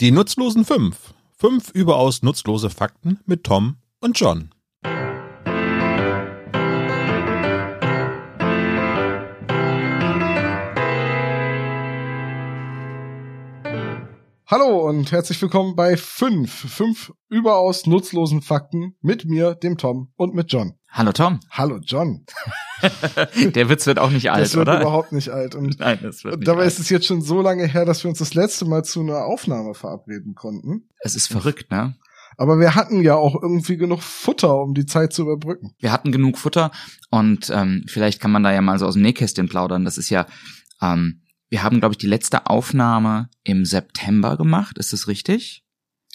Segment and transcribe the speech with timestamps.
[0.00, 1.12] Die nutzlosen fünf.
[1.36, 4.48] Fünf überaus nutzlose Fakten mit Tom und John.
[14.50, 20.34] Hallo und herzlich willkommen bei fünf, fünf überaus nutzlosen Fakten mit mir, dem Tom und
[20.34, 20.74] mit John.
[20.88, 21.38] Hallo Tom.
[21.52, 22.26] Hallo John.
[23.54, 24.80] Der Witz wird auch nicht alt, Das wird oder?
[24.80, 25.54] überhaupt nicht alt.
[25.54, 26.66] Und, Nein, das wird nicht dabei alt.
[26.72, 29.24] ist es jetzt schon so lange her, dass wir uns das letzte Mal zu einer
[29.24, 30.88] Aufnahme verabreden konnten.
[30.98, 31.94] Es ist verrückt, ne?
[32.36, 35.76] Aber wir hatten ja auch irgendwie genug Futter, um die Zeit zu überbrücken.
[35.78, 36.72] Wir hatten genug Futter
[37.10, 39.84] und ähm, vielleicht kann man da ja mal so aus dem Nähkästchen plaudern.
[39.84, 40.26] Das ist ja,
[40.82, 44.78] ähm, wir haben, glaube ich, die letzte Aufnahme im September gemacht.
[44.78, 45.64] Ist das richtig?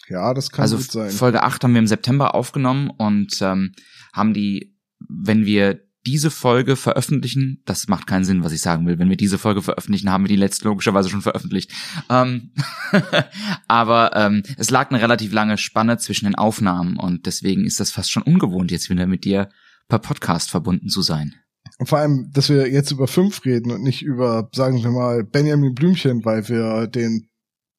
[0.08, 1.12] Ja, das kann also gut sein.
[1.12, 3.74] Folge 8 haben wir im September aufgenommen und ähm,
[4.14, 9.00] haben die, wenn wir diese Folge veröffentlichen, das macht keinen Sinn, was ich sagen will.
[9.00, 11.72] Wenn wir diese Folge veröffentlichen, haben wir die letzte logischerweise schon veröffentlicht.
[12.10, 12.52] Ähm,
[13.68, 17.92] aber ähm, es lag eine relativ lange Spanne zwischen den Aufnahmen und deswegen ist das
[17.92, 19.50] fast schon ungewohnt, jetzt wieder mit dir
[19.88, 21.36] per Podcast verbunden zu sein.
[21.78, 25.24] Und vor allem, dass wir jetzt über fünf reden und nicht über, sagen wir mal,
[25.24, 27.28] Benjamin Blümchen, weil wir den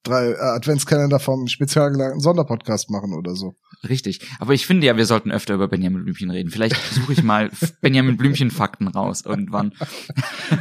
[0.03, 3.55] drei äh, Adventskalender vom spezial gelagerten Sonderpodcast machen oder so.
[3.87, 4.21] Richtig.
[4.39, 6.49] Aber ich finde ja, wir sollten öfter über Benjamin Blümchen reden.
[6.49, 9.73] Vielleicht suche ich mal Benjamin Blümchen Fakten raus irgendwann.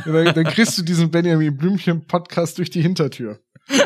[0.04, 3.40] dann, dann kriegst du diesen Benjamin Blümchen Podcast durch die Hintertür.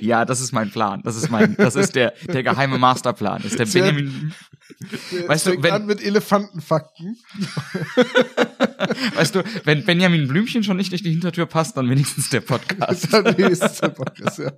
[0.00, 1.02] ja, das ist mein Plan.
[1.04, 3.42] Das ist mein, das ist der, der geheime Masterplan.
[3.42, 4.32] Ist der Benjamin,
[5.26, 7.16] Weißt du, wenn- an mit Elefantenfakten.
[9.14, 13.12] weißt du, wenn Benjamin Blümchen schon nicht durch die Hintertür passt, dann wenigstens der Podcast.
[13.12, 14.52] Dann ist der Podcast, ja.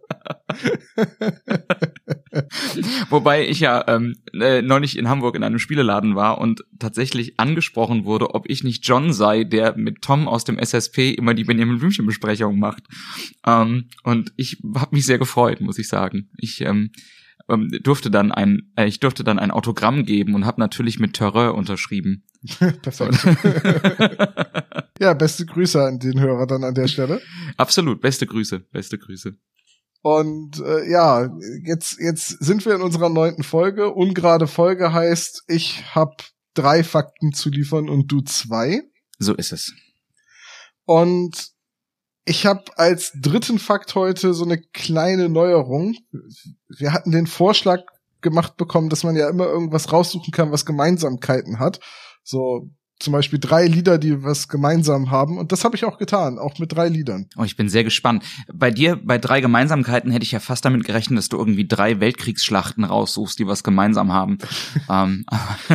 [3.11, 8.05] Wobei ich ja ähm, äh, neulich in Hamburg in einem Spieleladen war und tatsächlich angesprochen
[8.05, 11.79] wurde, ob ich nicht John sei, der mit Tom aus dem SSP immer die Benjamin
[11.79, 12.83] Blümchen Besprechung macht.
[13.47, 16.31] Ähm, und ich habe mich sehr gefreut, muss ich sagen.
[16.39, 16.91] Ich ähm,
[17.49, 21.15] ähm, durfte dann ein, äh, ich durfte dann ein Autogramm geben und habe natürlich mit
[21.15, 22.25] Terreur unterschrieben.
[22.83, 23.25] Perfekt.
[24.99, 27.21] ja, beste Grüße an den Hörer dann an der Stelle.
[27.57, 29.37] Absolut, beste Grüße, beste Grüße.
[30.03, 31.31] Und äh, ja,
[31.65, 33.91] jetzt, jetzt sind wir in unserer neunten Folge.
[33.95, 36.17] Ungerade Folge heißt, ich habe
[36.53, 38.83] drei Fakten zu liefern und du zwei.
[39.19, 39.73] So ist es.
[40.85, 41.54] Und
[42.25, 45.97] ich habe als dritten Fakt heute so eine kleine Neuerung.
[46.69, 47.83] Wir hatten den Vorschlag
[48.21, 51.81] gemacht bekommen, dass man ja immer irgendwas raussuchen kann, was Gemeinsamkeiten hat.
[52.23, 52.71] So
[53.01, 55.37] zum Beispiel drei Lieder, die was gemeinsam haben.
[55.37, 57.27] Und das habe ich auch getan, auch mit drei Liedern.
[57.37, 58.25] Oh, ich bin sehr gespannt.
[58.53, 62.01] Bei dir, bei drei Gemeinsamkeiten hätte ich ja fast damit gerechnet, dass du irgendwie drei
[62.01, 64.39] Weltkriegsschlachten raussuchst, die was gemeinsam haben.
[64.89, 65.27] ähm,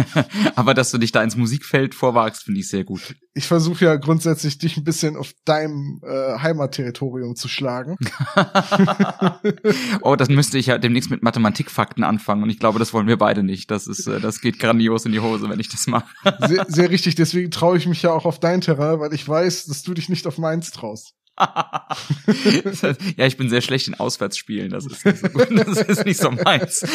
[0.55, 3.15] aber dass du dich da ins Musikfeld vorwagst, finde ich sehr gut.
[3.35, 7.95] Ich versuche ja grundsätzlich dich ein bisschen auf deinem äh, Heimatterritorium zu schlagen.
[10.01, 13.17] oh, das müsste ich ja demnächst mit Mathematikfakten anfangen und ich glaube, das wollen wir
[13.17, 13.69] beide nicht.
[13.69, 16.07] Das ist, äh, das geht grandios in die Hose, wenn ich das mache.
[16.47, 19.65] Sehr, sehr richtig, deswegen traue ich mich ja auch auf dein Terrain, weil ich weiß,
[19.65, 21.13] dass du dich nicht auf meins traust.
[21.39, 24.71] ja, ich bin sehr schlecht in Auswärtsspielen.
[24.71, 25.47] Das ist nicht so, gut.
[25.51, 26.85] das ist nicht so meins.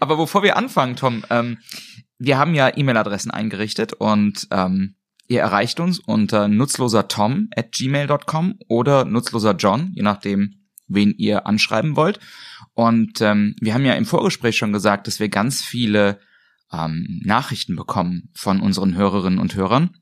[0.00, 1.58] Aber bevor wir anfangen, Tom, ähm,
[2.18, 4.96] wir haben ja E-Mail-Adressen eingerichtet und ähm,
[5.32, 10.56] ihr erreicht uns unter nutzlosertom at gmail.com oder nutzloserjohn, je nachdem,
[10.86, 12.20] wen ihr anschreiben wollt.
[12.74, 16.20] Und ähm, wir haben ja im Vorgespräch schon gesagt, dass wir ganz viele
[16.70, 19.96] ähm, Nachrichten bekommen von unseren Hörerinnen und Hörern.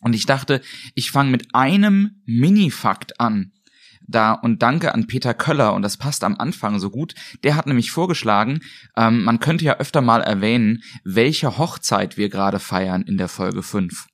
[0.00, 0.60] Und ich dachte,
[0.94, 3.52] ich fange mit einem Mini-Fakt an.
[4.08, 7.14] Da und danke an Peter Köller und das passt am Anfang so gut.
[7.42, 8.60] Der hat nämlich vorgeschlagen,
[8.96, 13.62] ähm, man könnte ja öfter mal erwähnen, welche Hochzeit wir gerade feiern in der Folge
[13.62, 14.06] 5.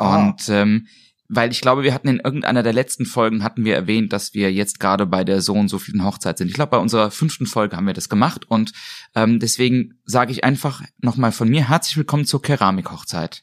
[0.00, 0.28] Ah.
[0.28, 0.86] Und ähm,
[1.28, 4.52] weil ich glaube, wir hatten in irgendeiner der letzten Folgen hatten wir erwähnt, dass wir
[4.52, 6.48] jetzt gerade bei der so und so vielen Hochzeit sind.
[6.48, 8.72] Ich glaube, bei unserer fünften Folge haben wir das gemacht und
[9.14, 13.42] ähm, deswegen sage ich einfach nochmal von mir herzlich willkommen zur Keramikhochzeit.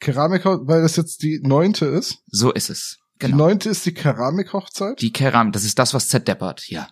[0.00, 2.22] Keramik, weil das jetzt die neunte ist.
[2.26, 2.98] So ist es.
[3.16, 3.36] Die Genau.
[3.36, 5.00] neunte ist die Keramikhochzeit.
[5.00, 6.88] Die Keramik, das ist das, was zerdeppert, ja.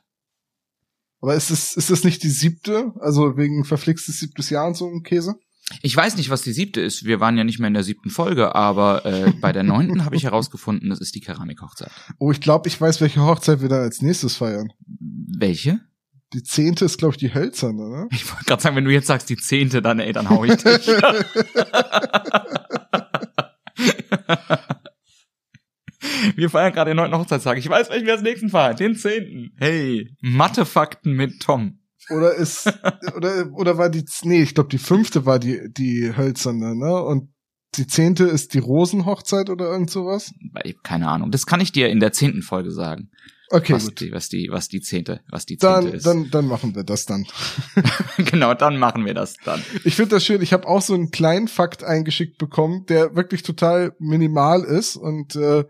[1.20, 2.92] Aber ist es, ist es nicht die siebte?
[3.00, 5.36] Also wegen verflixtes siebtes Jahr und so ein Käse?
[5.82, 7.04] Ich weiß nicht, was die siebte ist.
[7.04, 10.16] Wir waren ja nicht mehr in der siebten Folge, aber äh, bei der neunten habe
[10.16, 11.90] ich herausgefunden, das ist die Keramikhochzeit.
[12.18, 14.72] Oh, ich glaube, ich weiß, welche Hochzeit wir dann als nächstes feiern.
[14.86, 15.80] Welche?
[16.32, 18.08] Die zehnte ist, glaube ich, die hölzerne, ne?
[18.12, 20.54] Ich wollte gerade sagen, wenn du jetzt sagst die zehnte, dann ey, dann hau ich
[20.62, 20.86] dich.
[26.36, 27.58] Wir feiern gerade den neunten Hochzeitstag.
[27.58, 28.76] Ich weiß, welchen wir als nächsten feiern.
[28.76, 29.52] Den zehnten.
[29.58, 31.79] Hey, Mathefakten mit Tom.
[32.10, 32.66] Oder ist,
[33.16, 37.02] oder, oder war die, nee, ich glaube, die fünfte war die, die hölzerne, ne?
[37.02, 37.28] Und
[37.76, 40.32] die zehnte ist die Rosenhochzeit oder irgend sowas?
[40.82, 41.30] Keine Ahnung.
[41.30, 43.10] Das kann ich dir in der zehnten Folge sagen.
[43.52, 44.00] Okay, was gut.
[44.00, 46.06] die, was die, was die zehnte, was die zehnte Dann, ist.
[46.06, 47.26] dann, dann machen wir das dann.
[48.18, 49.60] genau, dann machen wir das dann.
[49.84, 50.40] Ich finde das schön.
[50.40, 55.34] Ich habe auch so einen kleinen Fakt eingeschickt bekommen, der wirklich total minimal ist und
[55.34, 55.64] äh,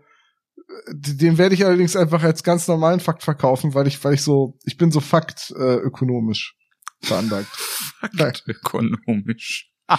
[0.91, 4.57] den werde ich allerdings einfach als ganz normalen Fakt verkaufen, weil ich, weil ich so,
[4.63, 6.55] ich bin so Fakt äh, ökonomisch
[7.01, 7.47] veranlagt.
[8.13, 8.33] Nein.
[8.47, 9.67] Ökonomisch.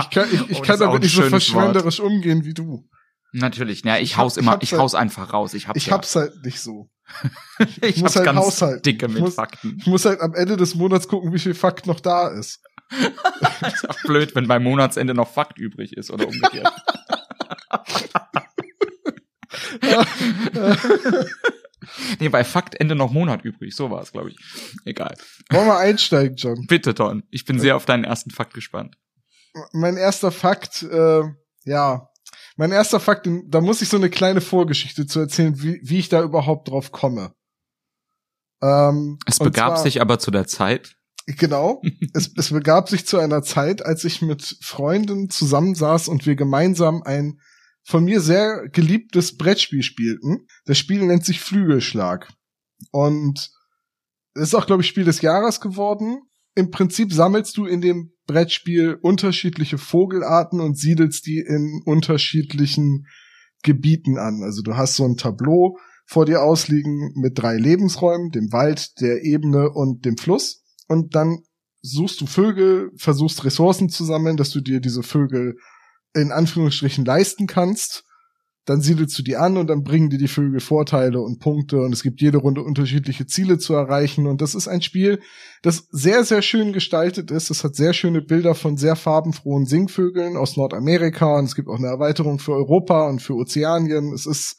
[0.00, 2.88] Ich kann, ich, ich Oh, kann damit nicht so verschwenderisch umgehen wie du.
[3.32, 5.54] Natürlich, ja, ich Ich hab- haus ich immer, ich halt- haus einfach raus.
[5.54, 5.92] Ich hab's Ich ja.
[5.92, 6.90] hab's halt nicht so.
[7.80, 8.82] ich muss hab's halt ganz haushalten.
[8.82, 9.76] dicke Ich mit muss- Fakten.
[9.78, 12.60] Ich muss halt am Ende des Monats gucken, wie viel Fakt noch da ist.
[13.72, 16.72] ist auch blöd, wenn beim Monatsende noch Fakt übrig ist oder umgekehrt.
[22.20, 23.74] nee, bei Faktende noch Monat übrig.
[23.74, 24.36] So war es, glaube ich.
[24.84, 25.14] Egal.
[25.50, 26.66] Wollen wir einsteigen, John?
[26.66, 27.24] Bitte, Ton.
[27.30, 28.96] Ich bin sehr auf deinen ersten Fakt gespannt.
[29.72, 31.22] mein erster Fakt, äh,
[31.64, 32.08] ja,
[32.56, 36.08] mein erster Fakt, da muss ich so eine kleine Vorgeschichte zu erzählen, wie, wie ich
[36.08, 37.32] da überhaupt drauf komme.
[38.62, 40.96] Ähm, Es begab zwar- sich aber zu der Zeit.
[41.26, 41.82] Genau.
[42.14, 47.02] es, es begab sich zu einer Zeit, als ich mit Freunden zusammensaß und wir gemeinsam
[47.02, 47.40] ein
[47.84, 50.46] von mir sehr geliebtes Brettspiel spielten.
[50.64, 52.32] Das Spiel nennt sich Flügelschlag.
[52.90, 53.50] Und
[54.34, 56.22] ist auch, glaube ich, Spiel des Jahres geworden.
[56.54, 63.06] Im Prinzip sammelst du in dem Brettspiel unterschiedliche Vogelarten und siedelst die in unterschiedlichen
[63.62, 64.42] Gebieten an.
[64.42, 69.24] Also du hast so ein Tableau vor dir ausliegen mit drei Lebensräumen, dem Wald, der
[69.24, 70.64] Ebene und dem Fluss.
[70.88, 71.42] Und dann
[71.80, 75.56] suchst du Vögel, versuchst Ressourcen zu sammeln, dass du dir diese Vögel
[76.14, 78.04] in Anführungsstrichen leisten kannst.
[78.66, 81.92] Dann siedelst du die an und dann bringen dir die Vögel Vorteile und Punkte und
[81.92, 84.26] es gibt jede Runde unterschiedliche Ziele zu erreichen.
[84.26, 85.20] Und das ist ein Spiel,
[85.60, 87.50] das sehr, sehr schön gestaltet ist.
[87.50, 91.76] Es hat sehr schöne Bilder von sehr farbenfrohen Singvögeln aus Nordamerika und es gibt auch
[91.76, 94.14] eine Erweiterung für Europa und für Ozeanien.
[94.14, 94.56] Es ist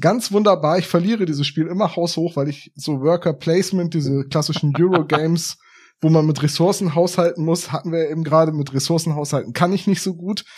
[0.00, 0.78] ganz wunderbar.
[0.78, 5.58] Ich verliere dieses Spiel immer haushoch, weil ich so Worker Placement, diese klassischen Eurogames,
[6.00, 9.86] wo man mit Ressourcen haushalten muss, hatten wir eben gerade mit Ressourcen haushalten, kann ich
[9.86, 10.44] nicht so gut.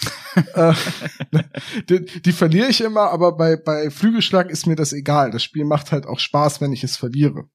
[0.54, 0.72] Äh,
[1.88, 5.32] die, die verliere ich immer, aber bei, bei Flügelschlag ist mir das egal.
[5.32, 7.48] Das Spiel macht halt auch Spaß, wenn ich es verliere.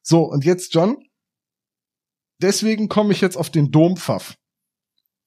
[0.00, 0.96] So, und jetzt John.
[2.40, 4.36] Deswegen komme ich jetzt auf den Dompfaff.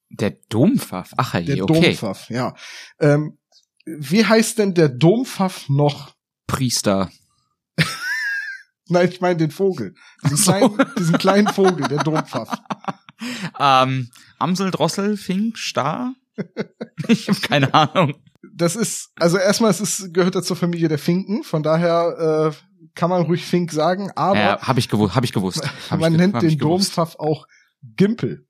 [0.10, 1.12] Der Dompfaff.
[1.18, 1.82] Ach, Der je, okay.
[1.82, 2.56] Dompfaff, ja.
[3.00, 3.38] Ähm,
[3.86, 6.16] wie heißt denn der Dompfaff noch?
[6.48, 7.10] Priester.
[8.90, 9.96] Nein, ich meine den Vogel.
[10.24, 10.52] Diesen, so.
[10.52, 12.50] kleinen, diesen kleinen Vogel, der Dompfaff.
[13.60, 16.14] Ähm, Amsel, Drossel, Fink, Star?
[17.08, 18.14] ich habe keine Ahnung.
[18.54, 22.88] Das ist, also erstmal, es ist, gehört er zur Familie der Finken, von daher äh,
[22.94, 25.16] kann man ruhig Fink sagen, aber Ja, habe ich gewusst.
[25.16, 25.68] Hab ich gewusst.
[25.90, 26.58] Hab man ich, nennt den.
[26.58, 27.48] Dompfaff auch
[27.96, 28.46] Gimpel.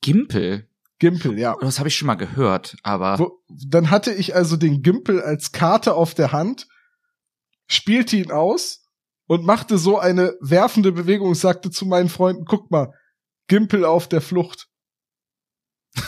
[0.00, 0.68] Gimpel.
[0.98, 1.54] Gimpel, ja.
[1.60, 5.52] Das habe ich schon mal gehört, aber Wo, dann hatte ich also den Gimpel als
[5.52, 6.66] Karte auf der Hand,
[7.68, 8.87] spielte ihn aus
[9.28, 12.92] und machte so eine werfende Bewegung und sagte zu meinen Freunden, guck mal,
[13.46, 14.66] Gimpel auf der Flucht.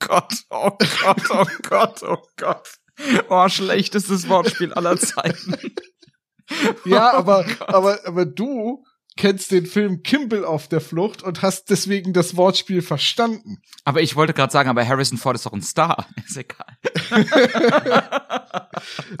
[0.00, 0.70] Gott, oh
[1.00, 2.68] Gott, oh Gott, oh Gott.
[3.28, 5.54] Oh, schlechtestes Wortspiel aller Zeiten.
[6.84, 7.68] Ja, Oh aber, Gott.
[7.70, 8.84] aber, aber du
[9.16, 13.62] kennst den Film Kimball auf der Flucht und hast deswegen das Wortspiel verstanden.
[13.84, 16.06] Aber ich wollte gerade sagen, aber Harrison Ford ist doch ein Star.
[16.26, 16.66] Ist egal.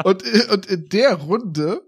[0.04, 1.80] Und, und in der Runde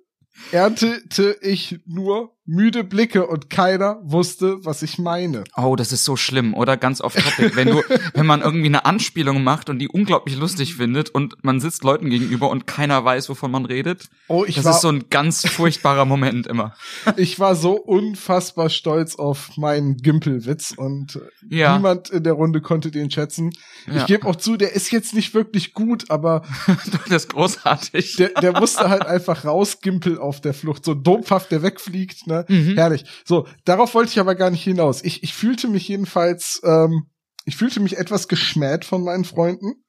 [0.53, 5.45] erntete ich nur müde Blicke und keiner wusste, was ich meine.
[5.57, 6.77] Oh, das ist so schlimm, oder?
[6.77, 7.57] Ganz off topic.
[7.57, 7.83] Wenn du,
[8.15, 12.09] wenn man irgendwie eine Anspielung macht und die unglaublich lustig findet und man sitzt Leuten
[12.11, 14.09] gegenüber und keiner weiß, wovon man redet.
[14.29, 16.75] Oh, ich das war, ist so ein ganz furchtbarer Moment immer.
[17.17, 21.77] ich war so unfassbar stolz auf meinen Gimpelwitz und äh, Ja.
[21.77, 23.51] niemand in der Runde konnte den schätzen.
[23.89, 24.05] Ich Ja.
[24.07, 26.43] gebe auch zu, der ist jetzt nicht wirklich gut, aber
[27.09, 28.17] Das ist großartig.
[28.17, 30.85] der, der musste halt einfach raus, Gimpel auf der Flucht.
[30.85, 32.36] So Dompfaff, der wegfliegt, ne?
[32.49, 32.75] Mhm.
[32.75, 33.05] Herrlich.
[33.25, 35.03] So, darauf wollte ich aber gar nicht hinaus.
[35.03, 37.05] Ich, ich fühlte mich jedenfalls, ähm,
[37.45, 39.85] ich fühlte mich etwas geschmäht von meinen Freunden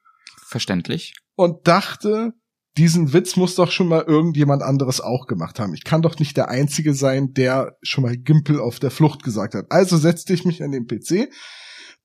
[0.47, 1.15] Verständlich.
[1.35, 2.33] und dachte,
[2.77, 5.73] diesen Witz muss doch schon mal irgendjemand anderes auch gemacht haben.
[5.73, 9.55] Ich kann doch nicht der Einzige sein, der schon mal Gimpel auf der Flucht gesagt
[9.55, 9.65] hat.
[9.69, 11.29] Also setzte ich mich an den PC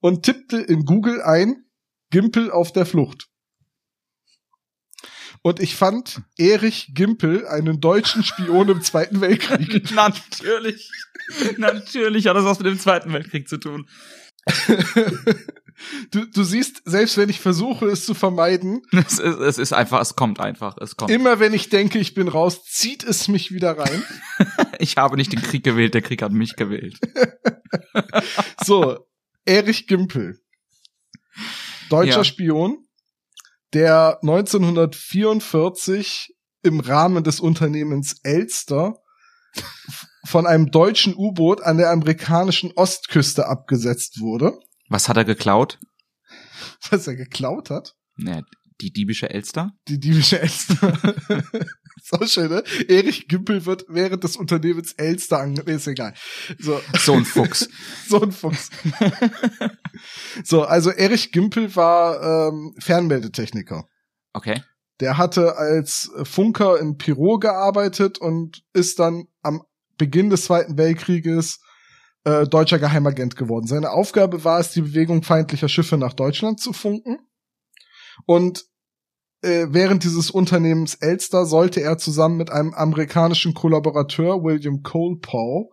[0.01, 1.57] und tippte in Google ein
[2.11, 3.29] Gimpel auf der Flucht.
[5.43, 9.91] Und ich fand Erich Gimpel, einen deutschen Spion im Zweiten Weltkrieg.
[9.95, 10.89] Natürlich.
[11.59, 13.89] Natürlich hat das was mit dem Zweiten Weltkrieg zu tun.
[16.11, 20.01] du, du siehst, selbst wenn ich versuche, es zu vermeiden, Es ist, es ist einfach,
[20.01, 21.11] es kommt einfach, es kommt.
[21.11, 24.03] immer wenn ich denke, ich bin raus, zieht es mich wieder rein.
[24.79, 26.99] Ich habe nicht den Krieg gewählt, der Krieg hat mich gewählt.
[28.65, 29.07] So,
[29.45, 30.41] Erich Gimpel.
[31.89, 32.25] Deutscher Ja.
[32.25, 32.85] Spion,
[33.73, 38.99] der 1944 im Rahmen des Unternehmens Elster
[40.25, 44.59] von einem deutschen U-Boot an der amerikanischen Ostküste abgesetzt wurde.
[44.89, 45.81] Was hat er geklaut?
[46.91, 47.97] Was er geklaut hat?
[48.19, 48.43] Ja,
[48.81, 49.73] die diebische Elster?
[49.89, 50.99] Die diebische Elster.
[52.13, 52.63] so schön, ne?
[52.89, 55.47] Erich Gümpel wird während des Unternehmens Elster.
[55.47, 56.15] Nee, ist egal.
[56.59, 56.81] So.
[56.99, 57.69] So ein Fuchs.
[58.09, 58.71] so ein Fuchs.
[60.45, 63.89] so, also Erich Gümpel war ähm, Fernmeldetechniker.
[64.33, 64.63] Okay.
[65.01, 69.63] Der hatte als Funker in Pirot gearbeitet und ist dann am
[69.99, 71.61] Beginn des Zweiten Weltkrieges
[72.25, 73.67] äh, deutscher Geheimagent geworden.
[73.67, 77.19] Seine Aufgabe war es, die Bewegung feindlicher Schiffe nach Deutschland zu funken.
[78.27, 78.65] Und
[79.43, 85.69] äh, während dieses Unternehmens Elster sollte er zusammen mit einem amerikanischen Kollaborateur, William Colpaw,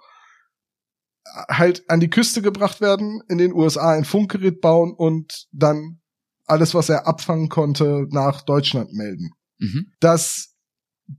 [1.48, 6.00] halt an die Küste gebracht werden, in den USA ein Funkgerät bauen und dann
[6.46, 9.32] alles, was er abfangen konnte, nach Deutschland melden.
[9.60, 9.92] Mhm.
[10.00, 10.56] Das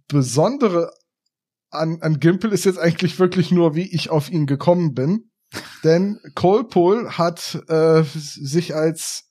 [0.08, 0.92] Besondere
[1.70, 5.30] an, an Gimpel ist jetzt eigentlich wirklich nur, wie ich auf ihn gekommen bin.
[5.84, 9.29] Denn Colpole hat äh, sich als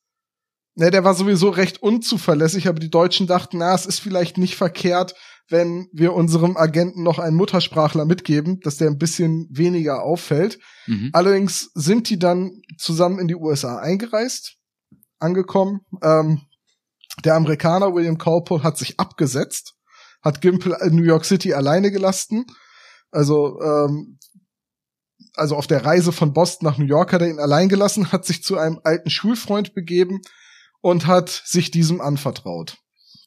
[0.79, 4.55] Ne, der war sowieso recht unzuverlässig, aber die Deutschen dachten, na, es ist vielleicht nicht
[4.55, 5.13] verkehrt,
[5.49, 10.57] wenn wir unserem Agenten noch einen Muttersprachler mitgeben, dass der ein bisschen weniger auffällt.
[10.87, 11.09] Mhm.
[11.11, 14.55] Allerdings sind die dann zusammen in die USA eingereist,
[15.19, 15.81] angekommen.
[16.01, 16.43] Ähm,
[17.25, 19.75] der Amerikaner William Colpole hat sich abgesetzt,
[20.21, 22.45] hat Gimple in New York City alleine gelassen.
[23.11, 24.17] Also, ähm,
[25.33, 28.25] also auf der Reise von Boston nach New York hat er ihn allein gelassen, hat
[28.25, 30.21] sich zu einem alten Schulfreund begeben
[30.81, 32.77] und hat sich diesem anvertraut.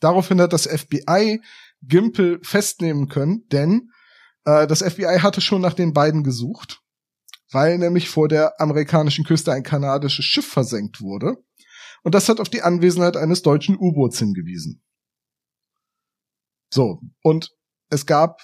[0.00, 1.40] Daraufhin hat das FBI
[1.82, 3.90] Gimpel festnehmen können, denn
[4.44, 6.80] äh, das FBI hatte schon nach den beiden gesucht,
[7.50, 11.36] weil nämlich vor der amerikanischen Küste ein kanadisches Schiff versenkt wurde.
[12.02, 14.82] Und das hat auf die Anwesenheit eines deutschen U-Boots hingewiesen.
[16.72, 17.50] So, und
[17.90, 18.40] es gab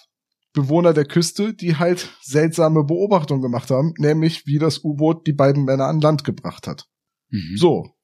[0.53, 5.65] Bewohner der Küste, die halt seltsame Beobachtungen gemacht haben, nämlich wie das U-Boot die beiden
[5.65, 6.89] Männer an Land gebracht hat.
[7.31, 7.57] Mhm.
[7.57, 7.98] So,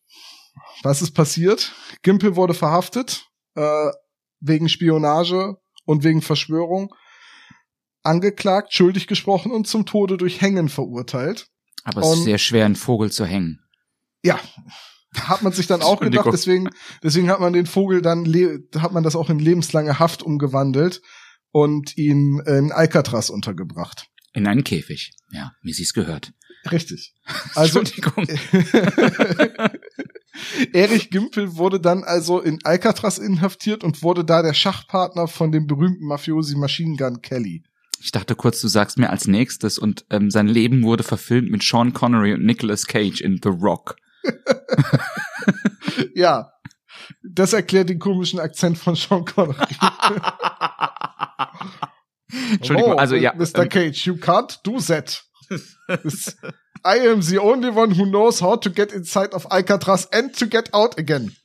[0.82, 1.72] was ist passiert?
[2.02, 3.90] Gimpel wurde verhaftet äh,
[4.40, 6.94] wegen Spionage und wegen Verschwörung,
[8.02, 11.48] angeklagt, schuldig gesprochen und zum Tode durch Hängen verurteilt.
[11.84, 13.60] Aber es ist Und- sehr schwer, einen Vogel zu hängen.
[14.22, 14.40] Ja,
[15.14, 16.28] hat man sich dann auch gedacht.
[16.32, 16.70] Deswegen,
[17.02, 18.24] deswegen hat man den Vogel dann
[18.78, 21.02] hat man das auch in lebenslange Haft umgewandelt
[21.50, 24.06] und ihn in Alcatraz untergebracht.
[24.32, 25.12] In einen Käfig.
[25.30, 26.32] Ja, wie sie es gehört.
[26.70, 27.14] Richtig.
[27.54, 28.26] Also Entschuldigung.
[30.72, 35.66] Erich Gimpel wurde dann also in Alcatraz inhaftiert und wurde da der Schachpartner von dem
[35.66, 37.62] berühmten Mafiosi Machine Gun Kelly.
[38.00, 41.62] Ich dachte kurz, du sagst mir als nächstes und ähm, sein Leben wurde verfilmt mit
[41.62, 43.96] Sean Connery und Nicolas Cage in The Rock.
[46.14, 46.52] Ja,
[47.22, 49.66] das erklärt den komischen Akzent von Sean Connery.
[52.52, 53.34] Entschuldigung, also ja.
[53.34, 53.62] Mr.
[53.62, 55.24] ähm, Cage, you can't do that.
[56.86, 60.46] I am the only one who knows how to get inside of Alcatraz and to
[60.46, 61.32] get out again.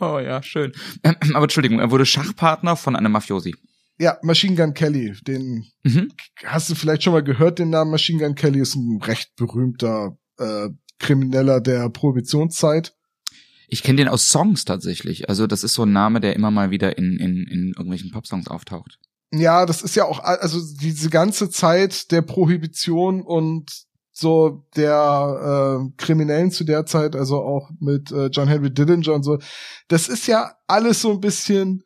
[0.00, 0.72] Oh ja, schön.
[1.34, 3.54] Aber Entschuldigung, er wurde Schachpartner von einem Mafiosi.
[3.98, 6.12] Ja, Machine Gun Kelly, den Mhm.
[6.44, 10.16] hast du vielleicht schon mal gehört, den Namen Machine Gun Kelly ist ein recht berühmter
[10.38, 12.94] äh, Krimineller der Prohibitionszeit.
[13.68, 15.28] Ich kenne den aus Songs tatsächlich.
[15.28, 18.48] Also das ist so ein Name, der immer mal wieder in, in, in irgendwelchen Popsongs
[18.48, 18.98] auftaucht.
[19.32, 23.70] Ja, das ist ja auch, also diese ganze Zeit der Prohibition und
[24.12, 29.24] so der äh, Kriminellen zu der Zeit, also auch mit äh, John Henry Dillinger und
[29.24, 29.38] so,
[29.88, 31.82] das ist ja alles so ein bisschen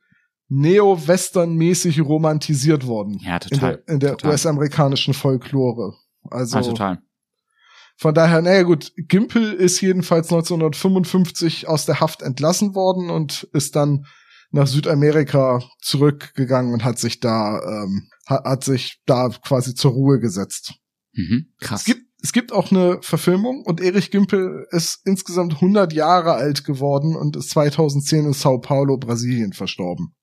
[0.50, 3.18] neo-western-mäßig romantisiert worden.
[3.22, 3.76] Ja, In total.
[3.76, 4.30] der, in der total.
[4.32, 5.94] US-amerikanischen Folklore.
[6.30, 6.98] Also Ah, total.
[7.96, 13.76] von daher, naja gut, Gimpel ist jedenfalls 1955 aus der Haft entlassen worden und ist
[13.76, 14.06] dann
[14.50, 20.18] nach Südamerika zurückgegangen und hat sich da ähm, hat, hat sich da quasi zur Ruhe
[20.20, 20.74] gesetzt.
[21.12, 21.52] Mhm.
[21.60, 21.84] Es Krass.
[21.84, 27.14] gibt es gibt auch eine Verfilmung und Erich Gimpel ist insgesamt 100 Jahre alt geworden
[27.14, 30.16] und ist 2010 in Sao Paulo, Brasilien verstorben.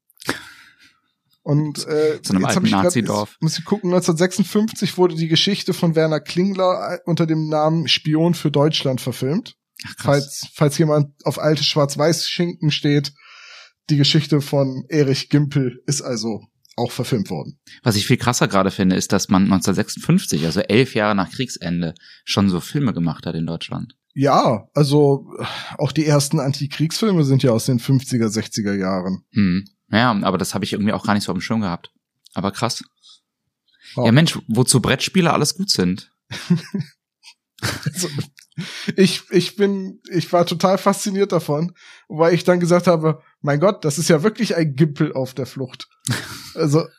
[1.41, 3.29] Und äh, So einem jetzt alten Nazidorf.
[3.33, 7.87] jetzt Muss ich gucken, 1956 wurde die Geschichte von Werner Klingler äh, unter dem Namen
[7.87, 9.55] Spion für Deutschland verfilmt.
[9.85, 10.03] Ach, krass.
[10.03, 13.13] Falls, falls jemand auf alte Schwarz-Weiß-Schinken steht,
[13.89, 16.43] die Geschichte von Erich Gimpel ist also
[16.75, 17.57] auch verfilmt worden.
[17.83, 21.93] Was ich viel krasser gerade finde, ist, dass man 1956, also elf Jahre nach Kriegsende,
[22.25, 23.95] schon so Filme gemacht hat in Deutschland.
[24.13, 25.33] Ja, also
[25.77, 29.23] auch die ersten Antikriegsfilme sind ja aus den 50er, 60er Jahren.
[29.31, 29.65] Hm.
[29.91, 31.91] Ja, aber das habe ich irgendwie auch gar nicht so auf dem Schirm gehabt.
[32.33, 32.83] Aber krass.
[33.95, 34.05] Ja.
[34.05, 36.11] Ja, Mensch, wozu Brettspiele alles gut sind.
[37.61, 38.09] Also,
[38.95, 41.73] ich, ich bin, ich war total fasziniert davon,
[42.07, 45.45] weil ich dann gesagt habe, mein Gott, das ist ja wirklich ein Gimpel auf der
[45.45, 45.87] Flucht.
[46.55, 46.87] Also.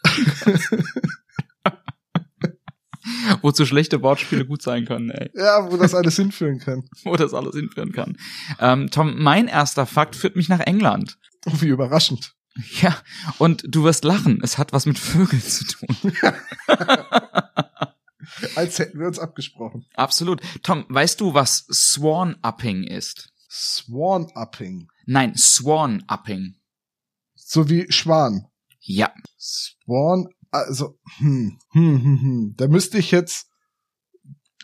[3.41, 5.31] Wozu schlechte Wortspiele gut sein können, ey.
[5.35, 6.85] Ja, wo das alles hinführen kann.
[7.05, 8.19] Wo das alles hinführen kann.
[8.61, 11.17] Ähm, Tom, mein erster Fakt führt mich nach England.
[11.47, 12.35] Oh, wie überraschend.
[12.83, 12.95] Ja,
[13.39, 14.41] und du wirst lachen.
[14.43, 15.97] Es hat was mit Vögeln zu tun.
[18.57, 19.87] Als hätten wir uns abgesprochen.
[19.95, 20.41] Absolut.
[20.63, 23.31] Tom, weißt du, was Swan-Upping ist?
[23.51, 24.89] Swan-Upping.
[25.07, 26.57] Nein, Swan-Upping.
[27.35, 28.47] So wie Schwan.
[28.81, 29.13] Ja.
[29.39, 32.55] Swan, also, hm, hm, hm, hm.
[32.57, 33.47] Da müsste ich jetzt,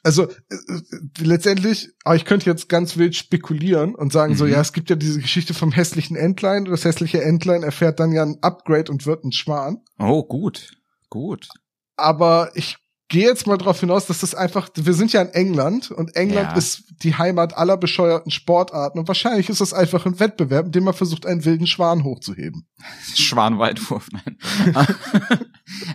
[0.03, 0.81] also äh, äh,
[1.19, 4.51] letztendlich, aber ich könnte jetzt ganz wild spekulieren und sagen so, Mhm.
[4.53, 8.13] ja, es gibt ja diese Geschichte vom hässlichen Entlein und das hässliche Entlein erfährt dann
[8.13, 9.79] ja ein Upgrade und wird ein Schwan.
[9.99, 10.77] Oh, gut.
[11.09, 11.49] Gut.
[11.97, 12.79] aber ich
[13.13, 16.53] gehe jetzt mal darauf hinaus, dass das einfach, wir sind ja in England und England
[16.53, 16.57] Ja.
[16.57, 20.85] ist die Heimat aller bescheuerten Sportarten und wahrscheinlich ist das einfach ein Wettbewerb, in dem
[20.85, 22.67] man versucht, einen wilden Schwan hochzuheben.
[23.15, 24.39] Schwanweitwurf, nein.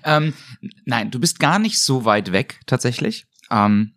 [0.03, 0.33] ähm,
[0.85, 3.25] nein, du bist gar nicht so weit weg, tatsächlich.
[3.49, 3.95] Ähm,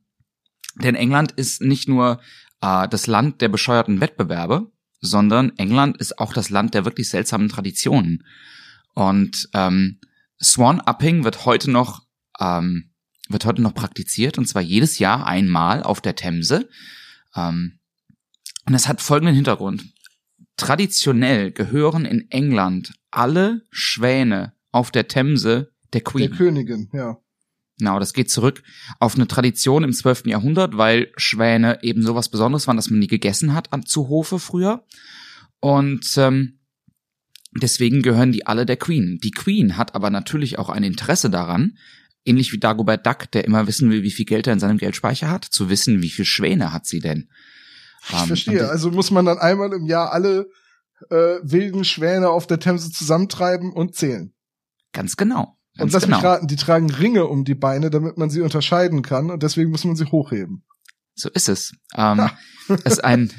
[0.76, 2.20] denn England ist nicht nur
[2.62, 4.72] äh, das Land der bescheuerten Wettbewerbe,
[5.02, 8.24] sondern England ist auch das Land der wirklich seltsamen Traditionen.
[8.94, 10.00] Und ähm,
[10.42, 12.00] Swan-Upping wird heute noch
[12.40, 12.89] ähm,
[13.30, 16.68] wird heute noch praktiziert und zwar jedes Jahr einmal auf der Themse.
[17.34, 17.78] Ähm,
[18.66, 19.84] und es hat folgenden Hintergrund.
[20.56, 26.28] Traditionell gehören in England alle Schwäne auf der Themse der Queen.
[26.28, 27.18] Der Königin, ja.
[27.78, 28.62] Genau, das geht zurück
[28.98, 30.26] auf eine Tradition im 12.
[30.26, 34.38] Jahrhundert, weil Schwäne eben sowas Besonderes waren, dass man die gegessen hat an, zu Hofe
[34.38, 34.84] früher.
[35.60, 36.58] Und ähm,
[37.58, 39.18] deswegen gehören die alle der Queen.
[39.22, 41.78] Die Queen hat aber natürlich auch ein Interesse daran,
[42.24, 45.30] ähnlich wie Dagobert Duck, der immer wissen will, wie viel Geld er in seinem Geldspeicher
[45.30, 47.30] hat, zu wissen, wie viel Schwäne hat sie denn.
[48.08, 48.68] Ich Ähm, verstehe.
[48.68, 50.48] Also muss man dann einmal im Jahr alle
[51.10, 54.34] äh, wilden Schwäne auf der Themse zusammentreiben und zählen.
[54.92, 55.56] Ganz genau.
[55.76, 56.16] Ganz und lass genau.
[56.16, 59.70] mich raten, die tragen Ringe um die Beine, damit man sie unterscheiden kann und deswegen
[59.70, 60.64] muss man sie hochheben.
[61.14, 61.72] So ist es.
[61.94, 62.28] Ähm,
[62.84, 63.32] ist ein,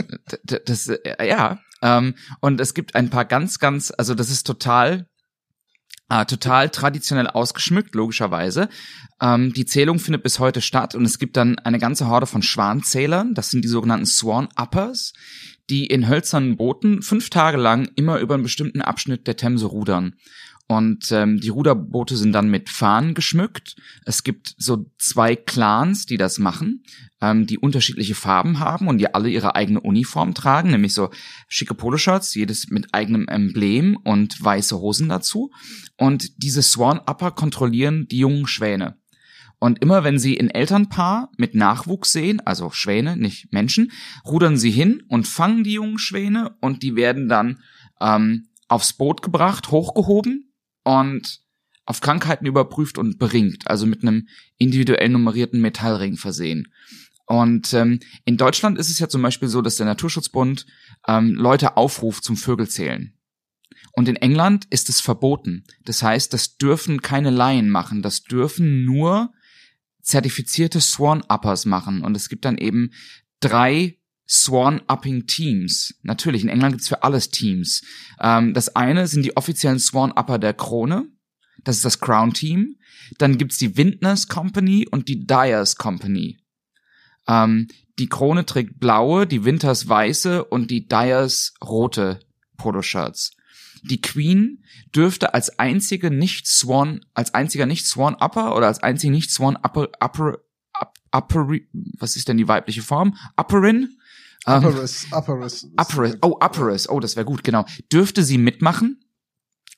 [0.44, 5.08] das, äh, ja, ähm, und es gibt ein paar ganz, ganz, also das ist total,
[6.12, 8.68] äh, total traditionell ausgeschmückt, logischerweise.
[9.22, 12.42] Ähm, die Zählung findet bis heute statt und es gibt dann eine ganze Horde von
[12.42, 15.14] Schwanzählern, das sind die sogenannten Swan Uppers,
[15.70, 20.16] die in hölzernen Booten fünf Tage lang immer über einen bestimmten Abschnitt der Themse rudern.
[20.72, 23.76] Und ähm, die Ruderboote sind dann mit Fahnen geschmückt.
[24.06, 26.86] Es gibt so zwei Clans, die das machen,
[27.20, 31.10] ähm, die unterschiedliche Farben haben und die alle ihre eigene Uniform tragen, nämlich so
[31.50, 35.52] schicke Poloshirts, jedes mit eigenem Emblem und weiße Hosen dazu.
[35.98, 38.98] Und diese Swan Upper kontrollieren die jungen Schwäne.
[39.60, 43.92] Und immer wenn sie ein Elternpaar mit Nachwuchs sehen, also Schwäne, nicht Menschen,
[44.26, 47.60] rudern sie hin und fangen die jungen Schwäne und die werden dann
[48.00, 50.48] ähm, aufs Boot gebracht, hochgehoben
[50.84, 51.42] und
[51.86, 56.72] auf Krankheiten überprüft und beringt, also mit einem individuell nummerierten Metallring versehen.
[57.26, 60.66] Und ähm, in Deutschland ist es ja zum Beispiel so, dass der Naturschutzbund
[61.08, 63.18] ähm, Leute aufruft zum Vögelzählen.
[63.94, 65.64] Und in England ist es verboten.
[65.86, 68.02] Das heißt, das dürfen keine Laien machen.
[68.02, 69.32] Das dürfen nur
[70.02, 72.02] zertifizierte Swan-Uppers machen.
[72.04, 72.92] Und es gibt dann eben
[73.40, 73.98] drei
[74.32, 75.96] Swan-Upping-Teams.
[76.04, 77.84] Natürlich, in England gibt's für alles Teams.
[78.20, 81.08] Ähm, das eine sind die offiziellen Swan-Upper der Krone.
[81.64, 82.78] Das ist das Crown-Team.
[83.18, 86.40] Dann gibt's die Windners Company und die Dyers Company.
[87.28, 87.68] Ähm,
[88.00, 92.22] die Krone trägt blaue, die Winters weiße und die Dyers rote
[92.58, 93.32] Poloshirts.
[93.84, 94.64] Die Queen
[94.96, 99.58] dürfte als einzige nicht Swan, als einziger nicht Swan Upper oder als einzige nicht Swan
[99.58, 100.38] Upper, Upper,
[100.74, 101.48] Up- Upper,
[102.00, 103.18] was ist denn die weibliche Form?
[103.36, 103.98] Upperin?
[104.48, 105.54] Ähm, Upperis, Upperis.
[105.64, 107.66] ist- Upperis, oh, Upperis, oh, das wäre gut, genau.
[107.92, 109.04] Dürfte sie mitmachen?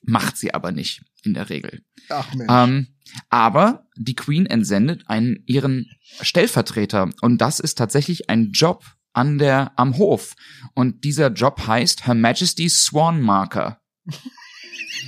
[0.02, 1.82] Macht sie aber nicht, in der Regel.
[2.08, 2.50] Ach Mensch.
[2.52, 2.86] Ähm,
[3.30, 9.72] aber die Queen entsendet einen ihren Stellvertreter und das ist tatsächlich ein Job an der
[9.76, 10.34] am Hof
[10.74, 13.80] und dieser Job heißt Her Majesty's Swan Marker.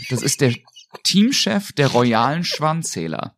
[0.09, 0.55] Das ist der
[1.03, 3.37] Teamchef der royalen Schwanzähler.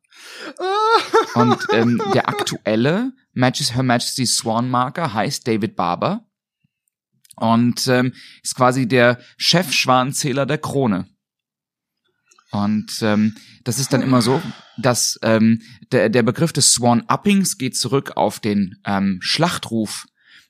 [1.35, 3.13] Und ähm, der aktuelle
[3.75, 6.27] Her Majesty's Swan Marker heißt David Barber
[7.37, 11.07] und ähm, ist quasi der Chef-Schwanzähler der Krone.
[12.51, 14.43] Und ähm, das ist dann immer so,
[14.79, 20.07] dass ähm, der, der Begriff des Swan-Uppings geht zurück auf den ähm, Schlachtruf.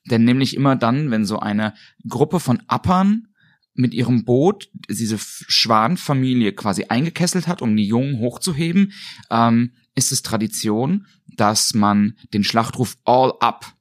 [0.09, 1.73] Denn nämlich immer dann, wenn so eine
[2.07, 3.27] Gruppe von Uppern
[3.73, 8.93] mit ihrem Boot diese Schwanfamilie quasi eingekesselt hat, um die Jungen hochzuheben,
[9.29, 11.05] ähm, ist es Tradition,
[11.39, 13.73] dass man den Schlachtruf All Up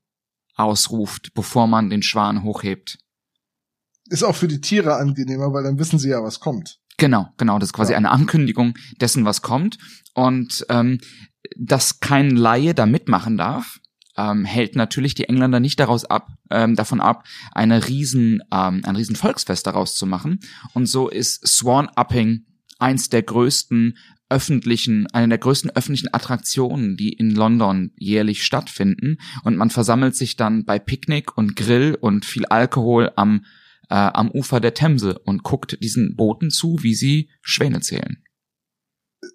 [0.54, 2.98] ausruft, bevor man den Schwan hochhebt.
[4.10, 6.78] Ist auch für die Tiere angenehmer, weil dann wissen sie ja, was kommt.
[6.96, 7.58] Genau, genau.
[7.58, 7.98] Das ist quasi Ja.
[7.98, 9.78] eine Ankündigung dessen, was kommt.
[10.14, 10.98] Und ähm,
[11.56, 13.78] dass kein Laie da mitmachen darf,
[14.16, 18.96] ähm, hält natürlich die Engländer nicht daraus ab, ähm, davon ab, eine riesen, ähm, ein
[18.96, 20.40] riesen Volksfest daraus zu machen.
[20.74, 22.44] Und so ist Swan Upping
[22.80, 23.96] eins der größten
[24.30, 29.18] öffentlichen, eine der größten öffentlichen Attraktionen, die in London jährlich stattfinden.
[29.44, 33.44] Und man versammelt sich dann bei Picknick und Grill und viel Alkohol am,
[33.88, 38.22] äh, am Ufer der Themse und guckt diesen Booten zu, wie sie Schwäne zählen.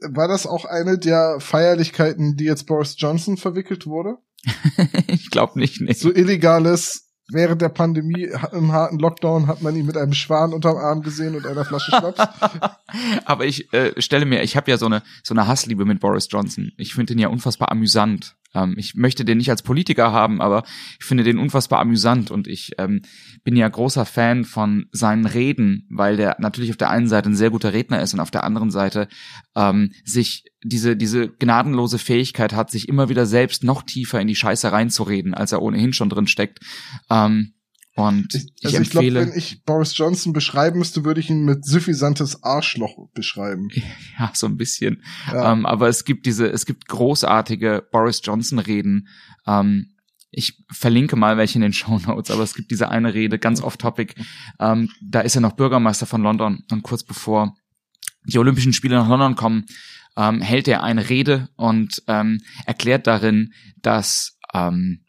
[0.01, 4.17] War das auch eine der Feierlichkeiten, die jetzt Boris Johnson verwickelt wurde?
[5.07, 5.93] ich glaube nicht, nee.
[5.93, 10.77] So illegales, während der Pandemie im harten Lockdown hat man ihn mit einem Schwan unterm
[10.77, 12.19] Arm gesehen und einer Flasche Schnaps.
[13.25, 16.27] Aber ich äh, stelle mir, ich habe ja so eine so eine Hassliebe mit Boris
[16.29, 16.71] Johnson.
[16.77, 18.35] Ich finde den ja unfassbar amüsant.
[18.53, 20.63] Ähm, ich möchte den nicht als Politiker haben, aber
[20.99, 23.01] ich finde den unfassbar amüsant und ich ähm,
[23.43, 27.35] bin ja großer Fan von seinen Reden, weil der natürlich auf der einen Seite ein
[27.35, 29.07] sehr guter Redner ist und auf der anderen Seite
[29.55, 34.35] ähm, sich diese diese gnadenlose Fähigkeit hat, sich immer wieder selbst noch tiefer in die
[34.35, 36.59] Scheiße reinzureden, als er ohnehin schon drin steckt.
[37.09, 37.53] Ähm,
[37.95, 41.45] und ich, also ich glaube, empfehle wenn ich Boris Johnson beschreiben müsste, würde ich ihn
[41.45, 43.69] mit suffisantes Arschloch beschreiben.
[44.19, 45.03] ja so ein bisschen.
[45.31, 45.51] Ja.
[45.51, 49.07] Ähm, aber es gibt diese, es gibt großartige Boris Johnson Reden.
[49.45, 49.91] Ähm,
[50.31, 53.61] ich verlinke mal welche in den Show Notes, aber es gibt diese eine Rede, ganz
[53.61, 54.15] off topic.
[54.59, 57.55] Ähm, da ist er noch Bürgermeister von London und kurz bevor
[58.25, 59.65] die Olympischen Spiele nach London kommen,
[60.17, 65.03] ähm, hält er eine Rede und ähm, erklärt darin, dass ähm,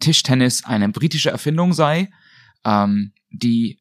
[0.00, 2.10] Tischtennis eine britische Erfindung sei,
[2.64, 3.80] ähm, die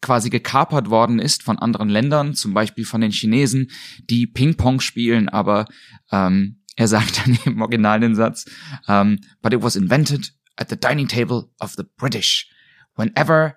[0.00, 3.70] quasi gekapert worden ist von anderen Ländern, zum Beispiel von den Chinesen,
[4.10, 5.66] die Ping-Pong spielen, aber
[6.10, 8.44] ähm, er sagt dann im Original den Satz,
[8.88, 12.50] um, but it was invented at the dining table of the British.
[12.96, 13.56] Whenever,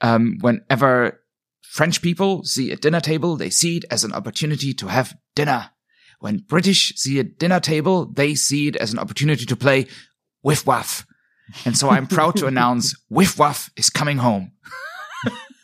[0.00, 1.20] um, whenever
[1.60, 5.70] French people see a dinner table, they see it as an opportunity to have dinner.
[6.20, 9.86] When British see a dinner table, they see it as an opportunity to play
[10.42, 11.04] Whiff Waff.
[11.64, 14.52] And so I'm proud to announce Whiff Waff is coming home.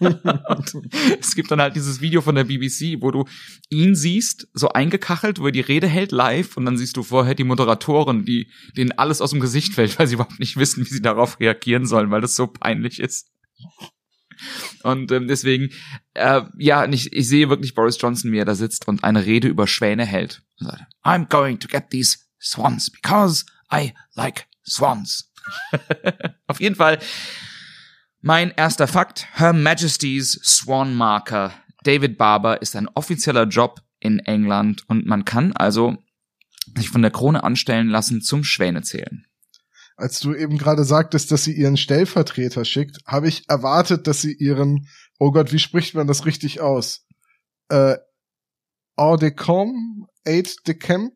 [1.21, 3.25] Es gibt dann halt dieses Video von der BBC, wo du
[3.69, 7.35] ihn siehst, so eingekachelt, wo er die Rede hält live und dann siehst du vorher
[7.35, 10.89] die Moderatoren, die denen alles aus dem Gesicht fällt, weil sie überhaupt nicht wissen, wie
[10.89, 13.29] sie darauf reagieren sollen, weil das so peinlich ist.
[14.85, 15.71] Und ähm, deswegen,
[16.15, 19.49] äh, ja, ich, ich sehe wirklich Boris Johnson, wie er da sitzt und eine Rede
[19.49, 20.43] über Schwäne hält.
[20.59, 25.28] Sagt, I'm going to get these swans because I like swans.
[26.47, 26.99] Auf jeden Fall
[28.21, 31.53] mein erster Fakt, Her Majesty's Swan Marker.
[31.85, 35.97] David Barber ist ein offizieller Job in England und man kann also
[36.77, 39.25] sich von der Krone anstellen lassen zum Schwäne zählen.
[39.97, 44.33] Als du eben gerade sagtest, dass sie ihren Stellvertreter schickt, habe ich erwartet, dass sie
[44.33, 47.07] ihren, oh Gott, wie spricht man das richtig aus?
[47.69, 47.97] Äh,
[48.97, 51.13] Hors de Com, Aide de Camp,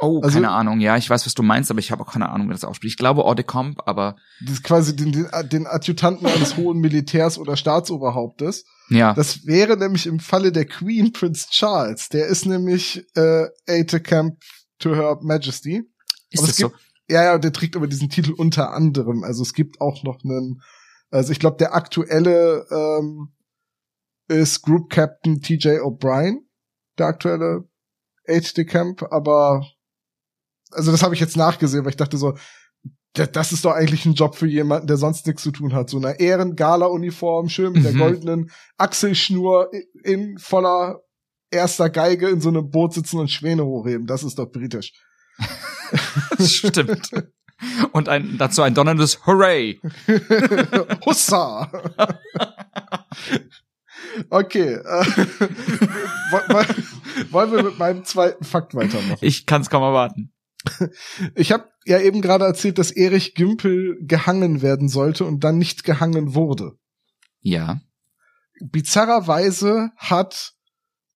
[0.00, 0.80] Oh, Also- keine Ahnung.
[0.80, 2.92] Ja, ich weiß, was du meinst, aber ich habe auch keine Ahnung, wie das ausspricht.
[2.94, 6.78] Ich glaube Hors de Comp, aber das ist quasi den, den, den Adjutanten eines hohen
[6.78, 8.64] Militärs oder Staatsoberhauptes.
[8.88, 9.12] ja.
[9.14, 12.08] Das wäre nämlich im Falle der Queen Prince Charles.
[12.08, 14.38] Der ist nämlich äh, Aide de Camp
[14.78, 15.82] to Her Majesty.
[16.30, 16.68] ist aber das es so?
[16.70, 19.22] gibt- Ja, ja, der trägt aber diesen Titel unter anderem.
[19.24, 20.62] Also es gibt auch noch einen,
[21.10, 23.32] also ich glaube, der aktuelle ähm,
[24.28, 26.36] ist Group Captain TJ O'Brien,
[26.98, 27.64] der aktuelle
[28.28, 29.66] Aide de Camp, aber
[30.70, 32.34] also das habe ich jetzt nachgesehen, weil ich dachte so,
[33.14, 35.90] da- das ist doch eigentlich ein Job für jemanden, der sonst nichts zu tun hat.
[35.90, 37.98] So eine Ehren-Gala-Uniform, schön mit der Mhm.
[37.98, 39.70] goldenen Achselschnur
[40.04, 41.00] in voller
[41.50, 44.06] erster Geige in so einem Boot sitzen und Schwäne hochheben.
[44.06, 44.92] Das ist doch britisch.
[46.38, 47.10] Das stimmt.
[47.92, 49.80] Und ein, dazu ein donnerndes Hooray.
[51.04, 51.68] Hussa!
[54.30, 54.74] okay.
[54.74, 54.80] Äh,
[56.30, 59.18] woll- woll- wollen wir mit meinem zweiten Fakt weitermachen?
[59.20, 60.32] Ich kann es kaum erwarten.
[61.34, 65.84] Ich habe ja eben gerade erzählt, dass Erich Gümpel gehangen werden sollte und dann nicht
[65.84, 66.72] gehangen wurde.
[67.40, 67.80] Ja.
[68.60, 70.52] Bizarrerweise hat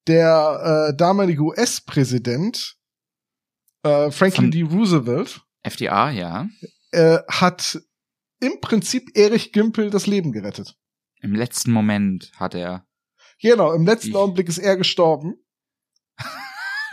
[0.07, 2.77] der äh, damalige US-Präsident
[3.83, 4.63] äh, Franklin Von- D.
[4.63, 6.49] Roosevelt FDA, ja.
[6.93, 7.81] äh, hat
[8.41, 10.75] im Prinzip Erich Gümpel das Leben gerettet.
[11.21, 12.87] Im letzten Moment hat er,
[13.41, 15.35] Genau, im letzten Augenblick ist er gestorben.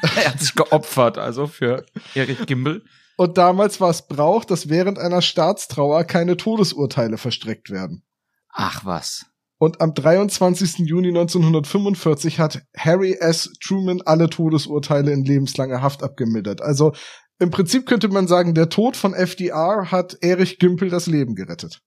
[0.16, 1.86] er hat sich geopfert, also für
[2.16, 2.84] Erich Gimbel.
[3.18, 8.04] Und damals war es Brauch, dass während einer Staatstrauer keine Todesurteile verstreckt werden.
[8.50, 9.26] Ach was.
[9.58, 10.80] Und am 23.
[10.80, 13.54] Juni 1945 hat Harry S.
[13.64, 16.62] Truman alle Todesurteile in lebenslanger Haft abgemildert.
[16.62, 16.94] Also
[17.38, 21.82] Im Prinzip könnte man sagen, der Tod von FDR hat Erich Gümpel das Leben gerettet.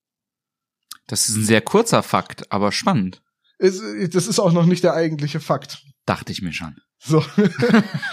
[1.06, 3.22] Das ist ein sehr kurzer Fakt, aber spannend.
[3.58, 5.82] Es, das ist auch noch nicht der eigentliche Fakt.
[6.06, 6.76] Dachte ich mir schon.
[6.98, 7.24] So.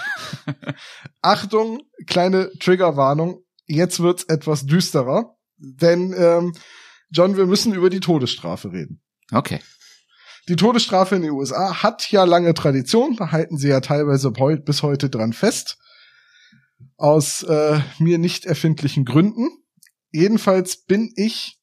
[1.21, 3.43] Achtung, kleine Triggerwarnung.
[3.65, 6.53] Jetzt wird's etwas düsterer, denn ähm,
[7.09, 9.01] John, wir müssen über die Todesstrafe reden.
[9.31, 9.59] Okay.
[10.49, 14.81] Die Todesstrafe in den USA hat ja lange Tradition, da halten sie ja teilweise bis
[14.81, 15.77] heute dran fest.
[16.97, 19.49] Aus äh, mir nicht erfindlichen Gründen.
[20.11, 21.60] Jedenfalls bin ich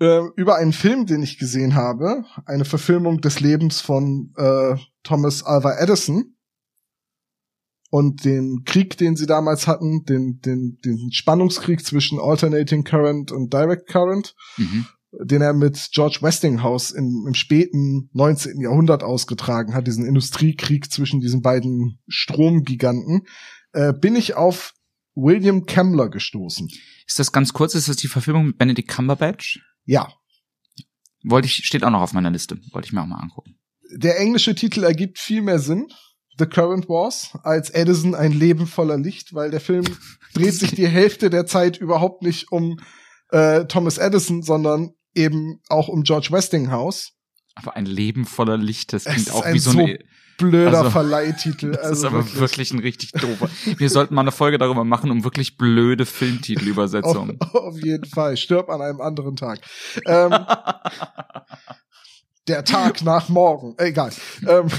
[0.00, 5.42] äh, über einen Film, den ich gesehen habe, eine Verfilmung des Lebens von äh, Thomas
[5.42, 6.36] Alva Edison
[7.90, 13.52] und den Krieg, den sie damals hatten, den, den, den Spannungskrieg zwischen Alternating Current und
[13.52, 14.86] Direct Current, mhm.
[15.12, 18.60] den er mit George Westinghouse in, im späten 19.
[18.60, 23.26] Jahrhundert ausgetragen hat, diesen Industriekrieg zwischen diesen beiden Stromgiganten,
[23.72, 24.72] äh, bin ich auf
[25.14, 26.68] William Kemmler gestoßen.
[27.06, 27.74] Ist das ganz kurz?
[27.74, 29.60] Ist das die Verfilmung mit Benedict Cumberbatch?
[29.84, 30.12] Ja.
[31.22, 32.58] Wollte ich, steht auch noch auf meiner Liste.
[32.72, 33.58] Wollte ich mir auch mal angucken.
[33.92, 35.88] Der englische Titel ergibt viel mehr Sinn.
[36.38, 39.84] The Current Wars als Edison ein Leben voller Licht, weil der Film
[40.34, 42.78] dreht sich die Hälfte der Zeit überhaupt nicht um
[43.30, 47.12] äh, Thomas Edison, sondern eben auch um George Westinghouse.
[47.54, 49.98] Aber ein Leben voller Licht, das klingt auch wie so, so eine
[50.40, 51.72] blöder also, Verleihtitel.
[51.72, 52.40] Das also ist aber wirklich.
[52.40, 53.48] wirklich ein richtig doofer.
[53.76, 57.38] Wir sollten mal eine Folge darüber machen, um wirklich blöde Filmtitelübersetzungen.
[57.40, 58.36] auf, auf jeden Fall.
[58.36, 59.60] Stirb an einem anderen Tag.
[60.06, 60.32] Ähm,
[62.48, 63.74] der Tag nach morgen.
[63.78, 64.12] Egal.
[64.46, 64.68] Ähm.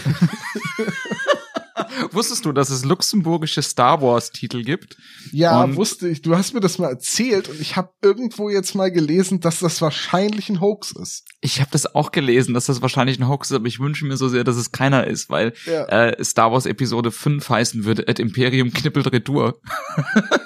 [2.12, 4.98] Wusstest du, dass es luxemburgische Star Wars Titel gibt?
[5.32, 6.22] Ja, und wusste ich.
[6.22, 9.82] Du hast mir das mal erzählt und ich habe irgendwo jetzt mal gelesen, dass das
[9.82, 11.26] wahrscheinlich ein Hoax ist.
[11.42, 14.18] Ich habe das auch gelesen, dass das wahrscheinlich ein Hoax ist, aber ich wünsche mir
[14.18, 15.86] so sehr, dass es keiner ist, weil ja.
[15.86, 19.60] äh, Star Wars Episode 5 heißen würde, Ad Imperium knippelt Retour.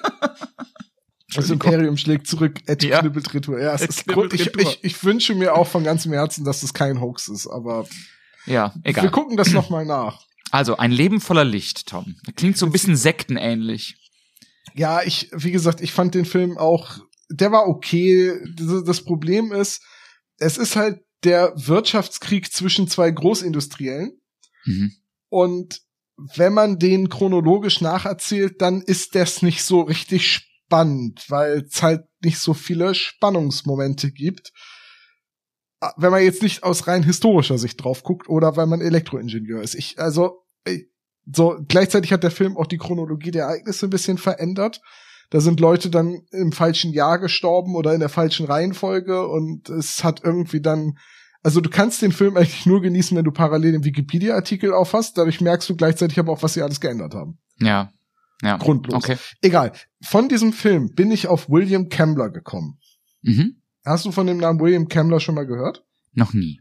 [1.35, 3.01] Das Imperium schlägt zurück, Ed ja.
[3.01, 3.59] knibbelt Retour.
[3.59, 6.73] Ja, es ist Grund, ich, ich, ich wünsche mir auch von ganzem Herzen, dass das
[6.73, 7.85] kein Hoax ist, aber
[8.45, 9.03] ja, egal.
[9.03, 10.21] Wir gucken das noch mal nach.
[10.51, 12.15] Also, ein Leben voller Licht, Tom.
[12.35, 13.95] Klingt so ein bisschen sektenähnlich.
[14.73, 18.33] Ja, ich, wie gesagt, ich fand den Film auch, der war okay.
[18.85, 19.81] Das Problem ist,
[20.37, 24.19] es ist halt der Wirtschaftskrieg zwischen zwei Großindustriellen.
[24.65, 24.91] Mhm.
[25.29, 25.81] Und
[26.35, 32.05] wenn man den chronologisch nacherzählt, dann ist das nicht so richtig spannend, weil es halt
[32.21, 34.51] nicht so viele Spannungsmomente gibt.
[35.97, 39.75] Wenn man jetzt nicht aus rein historischer Sicht drauf guckt oder weil man Elektroingenieur ist.
[39.75, 40.45] Ich, also,
[41.31, 44.81] so, gleichzeitig hat der Film auch die Chronologie der Ereignisse ein bisschen verändert.
[45.31, 50.03] Da sind Leute dann im falschen Jahr gestorben oder in der falschen Reihenfolge und es
[50.03, 50.97] hat irgendwie dann,
[51.41, 55.17] also du kannst den Film eigentlich nur genießen, wenn du parallel den Wikipedia-Artikel aufhast.
[55.17, 57.39] Dadurch merkst du gleichzeitig aber auch, was sie alles geändert haben.
[57.59, 57.91] Ja.
[58.41, 58.57] Ja.
[58.57, 58.95] Grundlos.
[58.95, 59.17] Okay.
[59.41, 59.71] Egal.
[60.03, 62.79] Von diesem Film bin ich auf William Kemmler gekommen.
[63.21, 63.61] Mhm.
[63.85, 65.85] Hast du von dem Namen William Kemmler schon mal gehört?
[66.13, 66.59] Noch nie.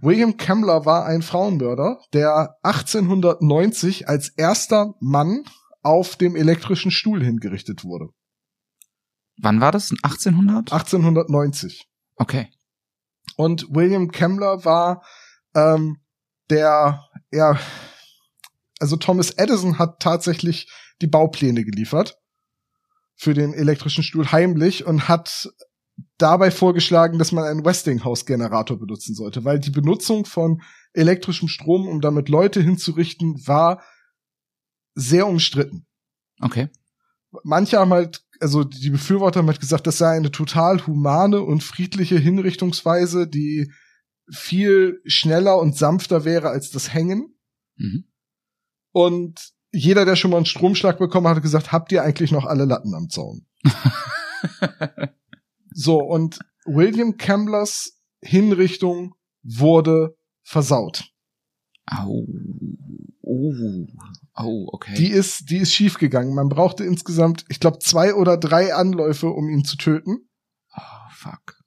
[0.00, 5.44] William Kemmler war ein Frauenmörder, der 1890 als erster Mann
[5.82, 8.08] auf dem elektrischen Stuhl hingerichtet wurde.
[9.38, 9.90] Wann war das?
[10.02, 10.72] 1800?
[10.72, 11.88] 1890.
[12.16, 12.48] Okay.
[13.36, 15.04] Und William Kemmler war
[15.54, 15.98] ähm,
[16.48, 17.58] der, ja,
[18.78, 20.70] also Thomas Edison hat tatsächlich
[21.02, 22.18] die Baupläne geliefert
[23.14, 25.48] für den elektrischen Stuhl heimlich und hat
[26.18, 32.00] dabei vorgeschlagen, dass man einen Westinghouse-Generator benutzen sollte, weil die Benutzung von elektrischem Strom, um
[32.00, 33.82] damit Leute hinzurichten, war
[34.94, 35.86] sehr umstritten.
[36.40, 36.68] Okay.
[37.44, 41.62] Manche haben halt, also die Befürworter haben halt gesagt, das sei eine total humane und
[41.62, 43.70] friedliche Hinrichtungsweise, die
[44.30, 47.36] viel schneller und sanfter wäre als das Hängen.
[47.76, 48.04] Mhm.
[48.92, 52.46] Und jeder, der schon mal einen Stromschlag bekommen hat, hat gesagt, habt ihr eigentlich noch
[52.46, 53.46] alle Latten am Zaun?
[55.78, 61.10] So, und William Campbellers Hinrichtung wurde versaut.
[61.84, 62.26] Au.
[63.20, 63.86] Oh.
[64.38, 64.94] Oh, okay.
[64.94, 66.34] Die ist, die ist schiefgegangen.
[66.34, 70.28] Man brauchte insgesamt, ich glaube, zwei oder drei Anläufe, um ihn zu töten.
[70.74, 71.58] Oh, fuck.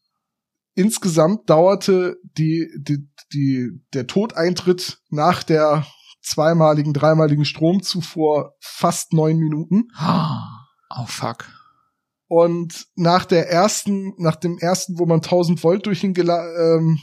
[0.74, 5.86] Insgesamt dauerte die, die, die, der Todeintritt nach der
[6.22, 9.88] zweimaligen, dreimaligen Stromzufuhr fast neun Minuten.
[10.02, 11.45] Oh, fuck.
[12.30, 17.00] Und nach der ersten, nach dem ersten, wo man 1000 Volt durch ihn, ähm,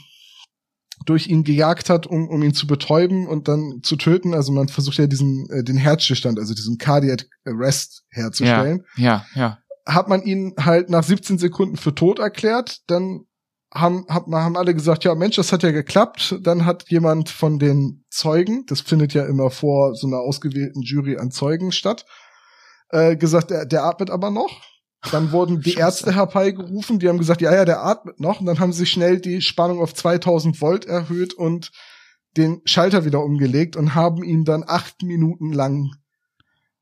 [1.05, 4.33] durch ihn gejagt hat, um, um ihn zu betäuben und dann zu töten.
[4.33, 8.85] Also man versucht ja diesen, äh, den Herzstillstand, also diesen Cardiac Arrest herzustellen.
[8.95, 9.57] Ja, ja, ja.
[9.85, 13.25] Hat man ihn halt nach 17 Sekunden für tot erklärt, dann
[13.73, 16.39] haben, haben, haben alle gesagt, ja Mensch, das hat ja geklappt.
[16.41, 21.17] Dann hat jemand von den Zeugen, das findet ja immer vor so einer ausgewählten Jury
[21.17, 22.05] an Zeugen statt,
[22.91, 24.61] äh, gesagt, der, der atmet aber noch.
[25.11, 25.79] Dann wurden die Scheiße.
[25.79, 28.39] Ärzte herbeigerufen, die haben gesagt, ja, ja, der atmet noch.
[28.39, 31.71] Und dann haben sie schnell die Spannung auf 2000 Volt erhöht und
[32.35, 35.91] den Schalter wieder umgelegt und haben ihn dann acht Minuten lang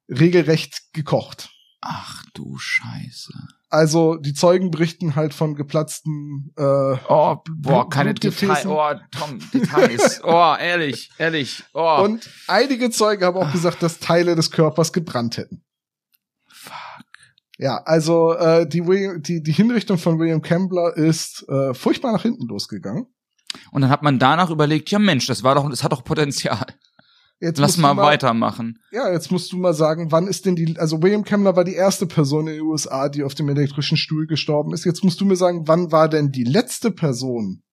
[0.10, 1.49] regelrecht gekocht.
[1.82, 3.34] Ach du Scheiße.
[3.69, 6.62] Also die Zeugen berichten halt von geplatzten äh,
[7.08, 8.13] Oh, boah, keine.
[8.13, 8.65] Details.
[8.65, 10.21] Oh, Tom, Details.
[10.23, 11.63] Oh, ehrlich, ehrlich.
[11.73, 12.01] Oh.
[12.04, 15.64] und einige Zeugen haben auch gesagt, dass Teile des Körpers gebrannt hätten.
[17.57, 22.23] Ja, also äh, die, William, die, die Hinrichtung von William Campbell ist äh, furchtbar nach
[22.23, 23.07] hinten losgegangen.
[23.71, 26.65] Und dann hat man danach überlegt, ja Mensch, das war doch, das hat doch Potenzial.
[27.39, 28.79] Jetzt Lass du mal weitermachen.
[28.91, 31.73] Ja, jetzt musst du mal sagen, wann ist denn die, also William Campbell war die
[31.75, 34.85] erste Person in den USA, die auf dem elektrischen Stuhl gestorben ist.
[34.85, 37.63] Jetzt musst du mir sagen, wann war denn die letzte Person,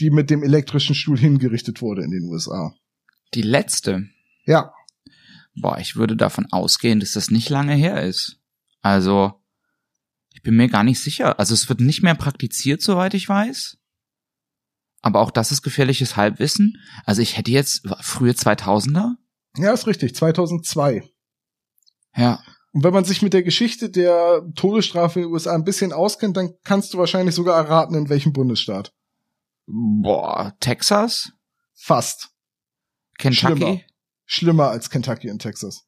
[0.00, 2.72] die mit dem elektrischen Stuhl hingerichtet wurde in den USA?
[3.34, 4.06] Die letzte.
[4.46, 4.72] Ja,
[5.56, 8.40] Boah, ich würde davon ausgehen, dass das nicht lange her ist.
[8.84, 9.32] Also,
[10.34, 11.38] ich bin mir gar nicht sicher.
[11.38, 13.78] Also es wird nicht mehr praktiziert, soweit ich weiß.
[15.00, 16.76] Aber auch das ist gefährliches Halbwissen.
[17.06, 19.14] Also ich hätte jetzt frühe 2000er.
[19.56, 21.02] ja, ist richtig, 2002.
[22.14, 22.42] Ja.
[22.72, 26.36] Und wenn man sich mit der Geschichte der Todesstrafe in den USA ein bisschen auskennt,
[26.36, 28.92] dann kannst du wahrscheinlich sogar erraten, in welchem Bundesstaat.
[29.66, 31.32] Boah, Texas?
[31.74, 32.34] Fast.
[33.18, 33.56] Kentucky?
[33.56, 33.80] Schlimmer.
[34.26, 35.86] Schlimmer als Kentucky und Texas.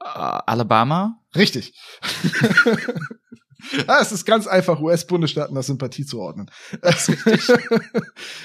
[0.00, 1.22] Äh, Alabama?
[1.36, 1.74] Richtig.
[3.86, 6.50] ah, es ist ganz einfach, US-Bundesstaaten nach Sympathie zu ordnen.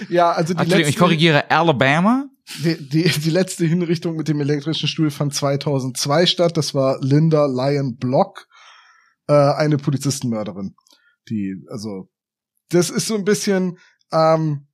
[0.10, 2.28] ja, also die Entschuldigung, ich letzte, korrigiere, Alabama?
[2.64, 6.58] die, die, die letzte Hinrichtung mit dem elektrischen Stuhl fand 2002 statt.
[6.58, 8.48] Das war Linda Lyon Block,
[9.28, 10.76] äh, eine Polizistenmörderin.
[11.30, 12.10] Die, also,
[12.70, 13.78] das ist so ein bisschen,
[14.12, 14.68] ähm,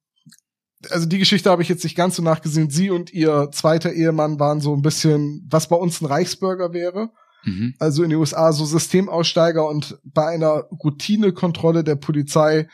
[0.89, 2.69] also die Geschichte habe ich jetzt nicht ganz so nachgesehen.
[2.69, 7.11] Sie und ihr zweiter Ehemann waren so ein bisschen, was bei uns ein Reichsbürger wäre.
[7.43, 7.75] Mhm.
[7.79, 12.67] Also in den USA so Systemaussteiger und bei einer Routinekontrolle der Polizei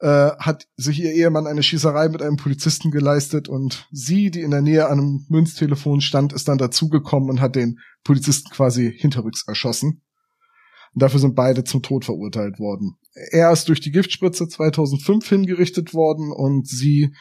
[0.00, 4.50] äh, hat sich ihr Ehemann eine Schießerei mit einem Polizisten geleistet und sie, die in
[4.50, 9.44] der Nähe an einem Münztelefon stand, ist dann dazugekommen und hat den Polizisten quasi hinterrücks
[9.46, 10.02] erschossen.
[10.94, 12.96] Und dafür sind beide zum Tod verurteilt worden.
[13.30, 17.14] Er ist durch die Giftspritze 2005 hingerichtet worden und sie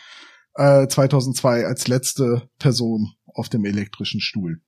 [0.55, 4.61] äh, 2002 als letzte Person auf dem elektrischen Stuhl.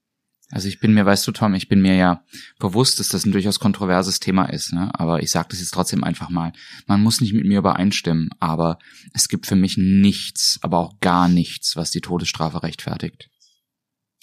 [0.49, 2.23] Also ich bin mir, weißt du, Tom, ich bin mir ja
[2.57, 4.89] bewusst, dass das ein durchaus kontroverses Thema ist, ne?
[4.93, 6.53] aber ich sage das jetzt trotzdem einfach mal.
[6.85, 8.79] Man muss nicht mit mir übereinstimmen, aber
[9.13, 13.29] es gibt für mich nichts, aber auch gar nichts, was die Todesstrafe rechtfertigt.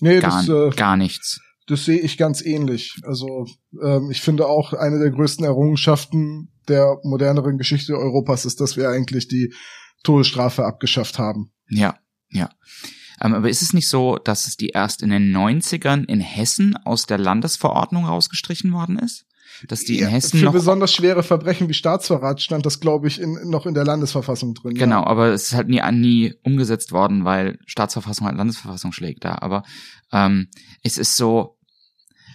[0.00, 1.40] Nee, Gar, das, äh, gar nichts.
[1.66, 2.94] Das sehe ich ganz ähnlich.
[3.04, 3.46] Also
[3.82, 8.88] ähm, ich finde auch eine der größten Errungenschaften der moderneren Geschichte Europas ist, dass wir
[8.88, 9.54] eigentlich die
[10.02, 11.52] Todesstrafe abgeschafft haben.
[11.68, 11.98] Ja,
[12.30, 12.50] ja.
[13.20, 16.76] Ähm, aber ist es nicht so, dass es die erst in den 90ern in Hessen
[16.84, 19.26] aus der Landesverordnung rausgestrichen worden ist?
[19.68, 23.06] Dass die in Ja, Hessen Für noch besonders schwere Verbrechen wie Staatsverrat stand das, glaube
[23.06, 24.74] ich, in, noch in der Landesverfassung drin.
[24.74, 25.06] Genau, Ja.
[25.06, 29.36] aber es ist halt nie, nie umgesetzt worden, weil Staatsverfassung halt Landesverfassung schlägt da.
[29.40, 29.62] Aber
[30.12, 30.48] ähm,
[30.82, 31.56] es ist so,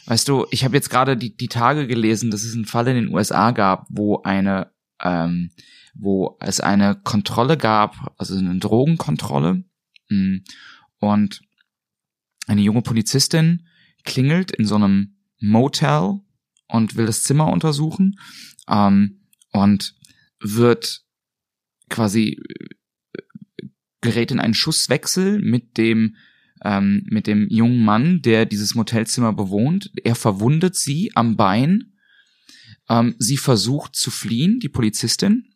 [0.05, 2.95] weißt du, ich habe jetzt gerade die, die Tage gelesen, dass es einen Fall in
[2.95, 4.71] den USA gab, wo eine,
[5.03, 5.51] ähm,
[5.93, 9.63] wo es eine Kontrolle gab, also eine Drogenkontrolle.
[10.09, 10.39] Mh,
[10.99, 11.41] Und
[12.47, 13.67] eine junge Polizistin
[14.03, 16.19] klingelt in so einem Motel
[16.67, 18.19] und will das Zimmer untersuchen
[18.67, 19.95] ähm, und
[20.39, 21.03] wird
[21.89, 22.39] quasi
[23.13, 23.23] äh,
[24.01, 26.15] gerät in einen Schusswechsel mit dem
[26.63, 29.91] ähm, mit dem jungen Mann, der dieses Motelzimmer bewohnt.
[30.03, 31.93] Er verwundet sie am Bein.
[32.89, 35.53] Ähm, sie versucht zu fliehen, die Polizistin,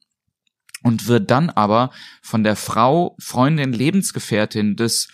[0.84, 1.91] und wird dann aber
[2.22, 5.08] von der Frau, Freundin, Lebensgefährtin des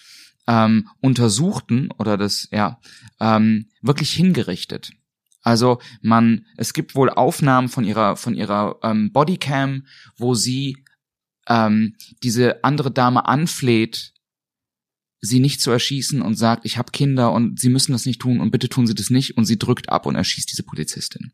[0.48, 2.80] ähm, Untersuchten oder des, ja,
[3.20, 4.92] ähm, wirklich hingerichtet.
[5.42, 9.86] Also man, es gibt wohl Aufnahmen von ihrer, von ihrer ähm, Bodycam,
[10.18, 10.84] wo sie
[11.48, 14.14] ähm, diese andere Dame anfleht,
[15.22, 18.40] sie nicht zu erschießen und sagt, ich habe Kinder und sie müssen das nicht tun
[18.40, 21.32] und bitte tun sie das nicht und sie drückt ab und erschießt diese Polizistin.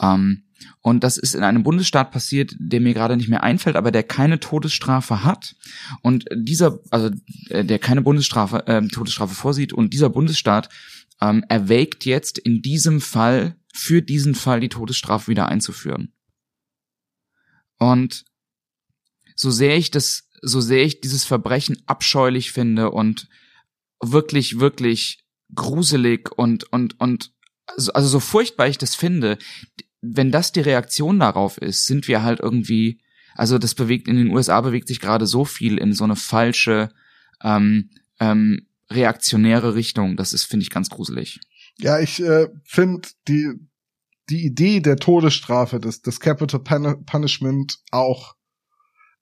[0.00, 0.44] Ähm,
[0.80, 4.02] und das ist in einem Bundesstaat passiert, der mir gerade nicht mehr einfällt, aber der
[4.02, 5.54] keine Todesstrafe hat.
[6.02, 7.10] Und dieser, also
[7.48, 10.68] äh, der keine Bundesstrafe, äh, Todesstrafe vorsieht und dieser Bundesstaat
[11.20, 16.12] ähm, erwägt jetzt in diesem Fall, für diesen Fall die Todesstrafe wieder einzuführen.
[17.78, 18.24] Und
[19.36, 23.28] so sehr ich das, so sehr ich dieses Verbrechen abscheulich finde und
[24.00, 27.32] wirklich, wirklich gruselig und, und, und,
[27.66, 29.38] also, also so furchtbar ich das finde,
[30.00, 33.00] wenn das die Reaktion darauf ist, sind wir halt irgendwie,
[33.34, 36.90] also das bewegt in den USA bewegt sich gerade so viel in so eine falsche
[37.42, 37.90] ähm,
[38.20, 40.16] ähm, reaktionäre Richtung.
[40.16, 41.40] Das ist finde ich ganz gruselig.
[41.78, 43.54] Ja, ich äh, finde die
[44.30, 48.34] die Idee der Todesstrafe, das, das Capital Punishment auch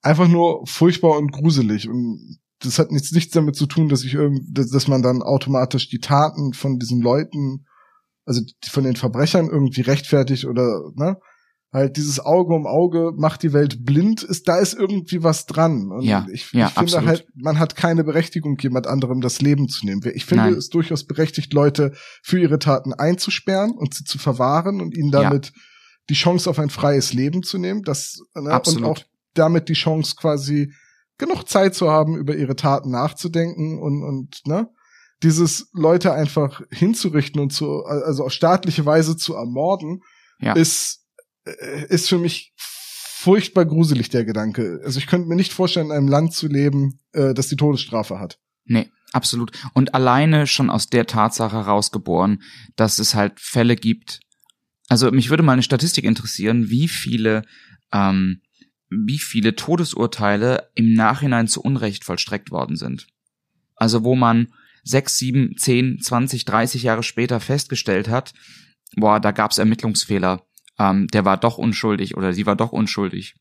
[0.02, 1.88] einfach nur furchtbar und gruselig.
[1.88, 5.22] Und das hat nichts, nichts damit zu tun, dass ich irgend, dass, dass man dann
[5.22, 7.66] automatisch die Taten von diesen Leuten,
[8.26, 11.16] also von den Verbrechern irgendwie rechtfertigt oder, ne?
[11.72, 15.90] Halt dieses Auge um Auge macht die Welt blind, ist, da ist irgendwie was dran.
[15.90, 17.06] Und Ja, ich, ja, ich finde absolut.
[17.08, 20.00] halt, man hat keine Berechtigung, jemand anderem das Leben zu nehmen.
[20.14, 20.54] Ich finde Nein.
[20.54, 25.22] es durchaus berechtigt, Leute für ihre Taten einzusperren und sie zu verwahren und ihnen Ja.
[25.24, 25.52] damit
[26.08, 27.82] die Chance auf ein freies Leben zu nehmen.
[27.82, 28.50] Das, ne?
[28.50, 28.82] Absolut.
[28.82, 29.02] Und auch
[29.34, 30.72] damit die Chance quasi
[31.18, 34.68] genug Zeit zu haben, über ihre Taten nachzudenken und, und, ne?
[35.22, 40.02] Dieses Leute einfach hinzurichten und zu, also auf staatliche Weise zu ermorden,
[40.40, 40.52] Ja.
[40.52, 41.06] ist,
[41.44, 44.80] äh, ist für mich furchtbar gruselig, der Gedanke.
[44.84, 48.20] Also ich könnte mir nicht vorstellen, in einem Land zu leben, äh, das die Todesstrafe
[48.20, 48.38] hat.
[48.66, 49.52] Nee, absolut.
[49.72, 52.42] Und alleine schon aus der Tatsache herausgeboren,
[52.76, 54.20] dass es halt Fälle gibt.
[54.88, 57.42] Also mich würde mal eine Statistik interessieren, wie viele,
[57.92, 58.42] ähm,
[58.90, 63.08] wie viele Todesurteile im Nachhinein zu Unrecht vollstreckt worden sind.
[63.74, 64.52] Also wo man
[64.86, 68.32] sechs, sieben, zehn, zwanzig, dreißig Jahre später festgestellt hat,
[68.94, 70.46] boah, da gab's Ermittlungsfehler.
[70.78, 73.34] Ähm, der war doch unschuldig oder sie war doch unschuldig.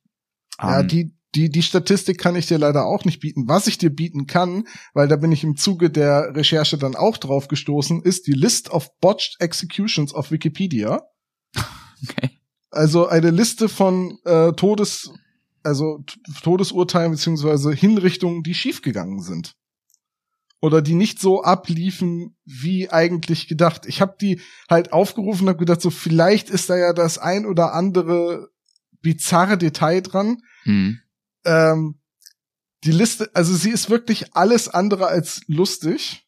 [0.60, 3.48] Ja, Ähm, die, die, die Statistik kann ich dir leider auch nicht bieten.
[3.48, 7.18] Was ich dir bieten kann, weil da bin ich im Zuge der Recherche dann auch
[7.18, 11.02] drauf gestoßen, ist die List of Botched Executions auf Wikipedia.
[11.56, 12.32] okay.
[12.72, 15.12] Also eine Liste von äh, Todes,
[15.62, 16.04] also
[16.42, 19.56] Todesurteilen beziehungsweise Hinrichtungen, die schiefgegangen sind.
[20.66, 23.86] Oder die nicht so abliefen, wie eigentlich gedacht.
[23.86, 27.46] Ich habe die halt aufgerufen und habe gedacht, so vielleicht ist da ja das ein
[27.46, 28.50] oder andere
[29.02, 30.42] bizarre Detail dran.
[30.64, 30.98] Hm.
[31.46, 32.00] Ähm,
[32.84, 36.28] die Liste, also sie ist wirklich alles andere als lustig,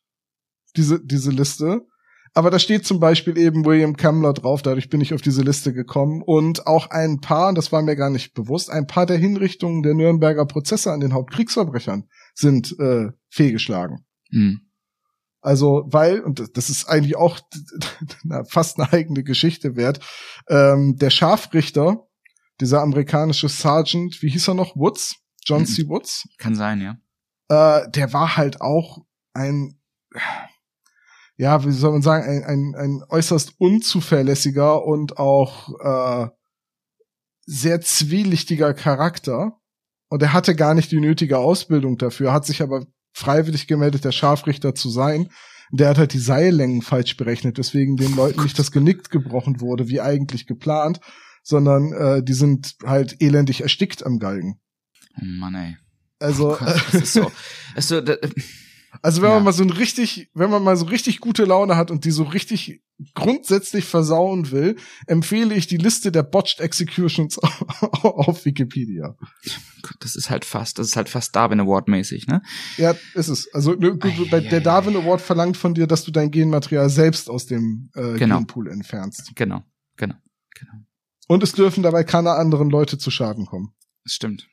[0.75, 1.87] diese, diese Liste.
[2.35, 5.73] Aber da steht zum Beispiel eben William Kamler drauf, dadurch bin ich auf diese Liste
[5.73, 6.21] gekommen.
[6.23, 9.95] Und auch ein paar, das war mir gar nicht bewusst, ein paar der Hinrichtungen der
[9.95, 14.05] Nürnberger Prozesse an den Hauptkriegsverbrechern sind äh, fehlgeschlagen.
[14.31, 14.61] Hm.
[15.41, 17.39] Also, weil, und das- ist eigentlich auch
[18.49, 19.99] fast eine eigene Geschichte wert,
[20.49, 22.07] ähm, der Scharfrichter,
[22.59, 24.75] dieser amerikanische Sergeant, wie hieß er noch?
[24.75, 25.15] Woods?
[25.45, 25.65] John Mhm.
[25.67, 25.87] C.
[25.87, 26.27] Woods?
[26.37, 26.97] Kann sein, ja.
[27.49, 29.79] Äh, der war halt auch ein,
[31.37, 36.29] ja, wie soll man sagen, ein, ein, ein äußerst unzuverlässiger und auch äh,
[37.45, 39.59] sehr zwielichtiger Charakter.
[40.09, 42.85] Und er hatte gar nicht die nötige Ausbildung dafür, hat sich aber
[43.17, 45.29] freiwillig gemeldet, der Scharfrichter zu sein.
[45.71, 49.89] Der hat halt die Seillängen falsch berechnet, weswegen den Leuten nicht das Genick gebrochen wurde,
[49.89, 50.99] wie eigentlich geplant,
[51.43, 54.59] sondern äh, die sind halt elendig erstickt am Galgen.
[55.19, 55.77] Oh Mann, ey.
[56.19, 57.31] Also, Oh Gott, das ist so.
[57.75, 58.17] Das ist so da,
[59.01, 59.35] Also wenn Ja.
[59.35, 62.11] man mal so ein richtig, wenn man mal so richtig gute Laune hat und die
[62.11, 62.81] so richtig
[63.13, 64.75] grundsätzlich versauen will,
[65.05, 67.37] empfehle ich die Liste der Botched Executions
[68.01, 69.15] auf Wikipedia.
[69.99, 72.41] Das ist halt fast, das ist halt fast Darwin Award mäßig, ne?
[72.77, 73.53] Ja, ist es.
[73.53, 77.91] Also ne, der Darwin Award verlangt von dir, dass du dein Genmaterial selbst aus dem
[77.93, 78.37] äh, Genau.
[78.37, 79.31] Genpool entfernst.
[79.35, 79.63] Genau,
[79.95, 80.15] genau,
[80.59, 80.73] genau.
[81.27, 83.73] Und es dürfen dabei keine anderen Leute zu Schaden kommen.
[84.05, 84.47] Das stimmt.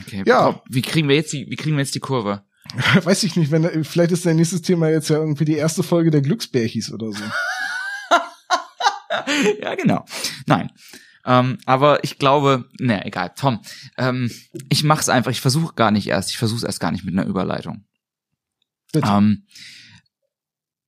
[0.00, 0.62] Okay, Ja.
[0.68, 2.44] Wie kriegen wir jetzt die, wie kriegen wir jetzt die Kurve?
[3.04, 6.10] Weiß ich nicht, wenn vielleicht ist dein nächstes Thema jetzt ja irgendwie die erste Folge
[6.10, 7.24] der Glücksbärchis oder so.
[9.60, 10.04] ja, genau.
[10.46, 10.70] Nein.
[11.26, 13.60] Ähm, aber ich glaube, naja, egal, Tom.
[13.96, 14.30] Ähm,
[14.68, 17.26] ich mach's einfach, ich versuche gar nicht erst, ich versuche erst gar nicht mit einer
[17.26, 17.84] Überleitung.
[18.94, 19.46] Ähm,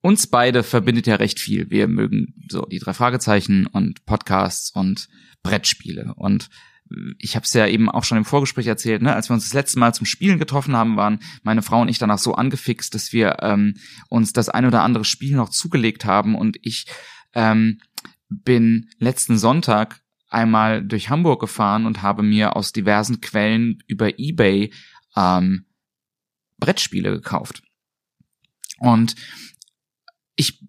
[0.03, 1.71] uns beide verbindet ja recht viel.
[1.71, 5.09] Wir mögen so die drei Fragezeichen und Podcasts und
[5.43, 6.15] Brettspiele.
[6.17, 6.49] Und
[7.19, 9.15] ich habe es ja eben auch schon im Vorgespräch erzählt, ne?
[9.15, 11.99] als wir uns das letzte Mal zum Spielen getroffen haben, waren meine Frau und ich
[11.99, 13.75] danach so angefixt, dass wir ähm,
[14.09, 16.35] uns das ein oder andere Spiel noch zugelegt haben.
[16.35, 16.87] Und ich
[17.35, 17.81] ähm,
[18.29, 24.73] bin letzten Sonntag einmal durch Hamburg gefahren und habe mir aus diversen Quellen über eBay
[25.17, 25.67] ähm,
[26.59, 27.63] Brettspiele gekauft.
[28.79, 29.15] Und
[30.37, 30.63] ich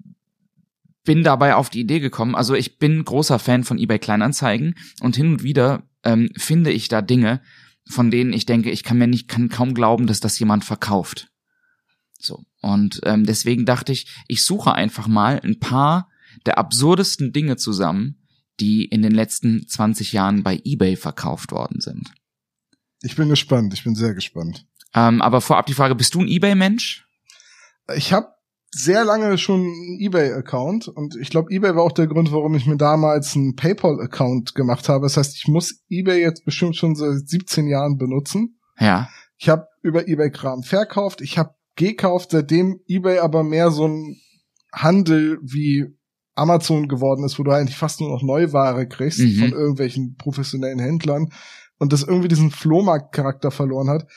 [1.04, 5.16] bin dabei auf die Idee gekommen, also ich bin großer Fan von eBay Kleinanzeigen und
[5.16, 7.42] hin und wieder ähm, finde ich da Dinge,
[7.86, 11.30] von denen ich denke, ich kann mir nicht, kann kaum glauben, dass das jemand verkauft.
[12.18, 12.44] So.
[12.62, 16.10] Und ähm, deswegen dachte ich, ich suche einfach mal ein paar
[16.46, 18.24] der absurdesten Dinge zusammen,
[18.60, 22.12] die in den letzten 20 Jahren bei eBay verkauft worden sind.
[23.02, 24.66] Ich bin gespannt, ich bin sehr gespannt.
[24.96, 27.06] Ähm, aber vorab die Frage, bist du ein eBay-Mensch?
[27.96, 28.30] Ich habe
[28.72, 32.66] sehr lange schon einen eBay-Account und ich glaube, eBay war auch der Grund, warum ich
[32.66, 35.06] mir damals einen PayPal-Account gemacht habe.
[35.06, 38.60] Das heißt, ich muss eBay jetzt bestimmt schon seit 17 Jahren benutzen.
[38.80, 39.10] Ja.
[39.38, 44.18] Ich habe über eBay Kram verkauft, ich habe gekauft, seitdem eBay aber mehr so ein
[44.74, 45.86] Handel wie
[46.36, 49.40] Amazon geworden ist, wo du eigentlich fast nur noch Neuware kriegst Mhm.
[49.40, 51.32] von irgendwelchen professionellen Händlern
[51.80, 54.08] und das irgendwie diesen Flohmarkt-Charakter verloren hat,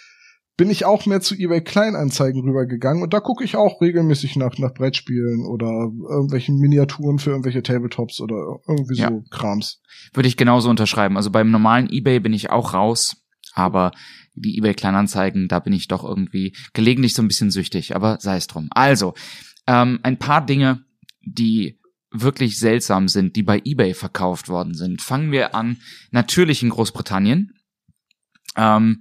[0.61, 4.59] bin ich auch mehr zu eBay Kleinanzeigen rübergegangen und da gucke ich auch regelmäßig nach,
[4.59, 9.23] nach Brettspielen oder irgendwelchen Miniaturen für irgendwelche Tabletops oder irgendwie so Ja.
[9.31, 9.81] Krams.
[10.13, 11.17] Würde ich genauso unterschreiben.
[11.17, 13.17] Also beim normalen eBay bin ich auch raus,
[13.55, 13.93] aber
[14.35, 18.37] die eBay Kleinanzeigen, da bin ich doch irgendwie gelegentlich so ein bisschen süchtig, aber sei
[18.37, 18.69] es drum.
[18.73, 19.15] Also,
[19.67, 20.85] ähm, ein paar Dinge,
[21.23, 21.81] die
[22.11, 25.01] wirklich seltsam sind, die bei eBay verkauft worden sind.
[25.01, 25.79] Fangen wir an,
[26.11, 27.55] natürlich in Großbritannien.
[28.59, 29.01] Ähm,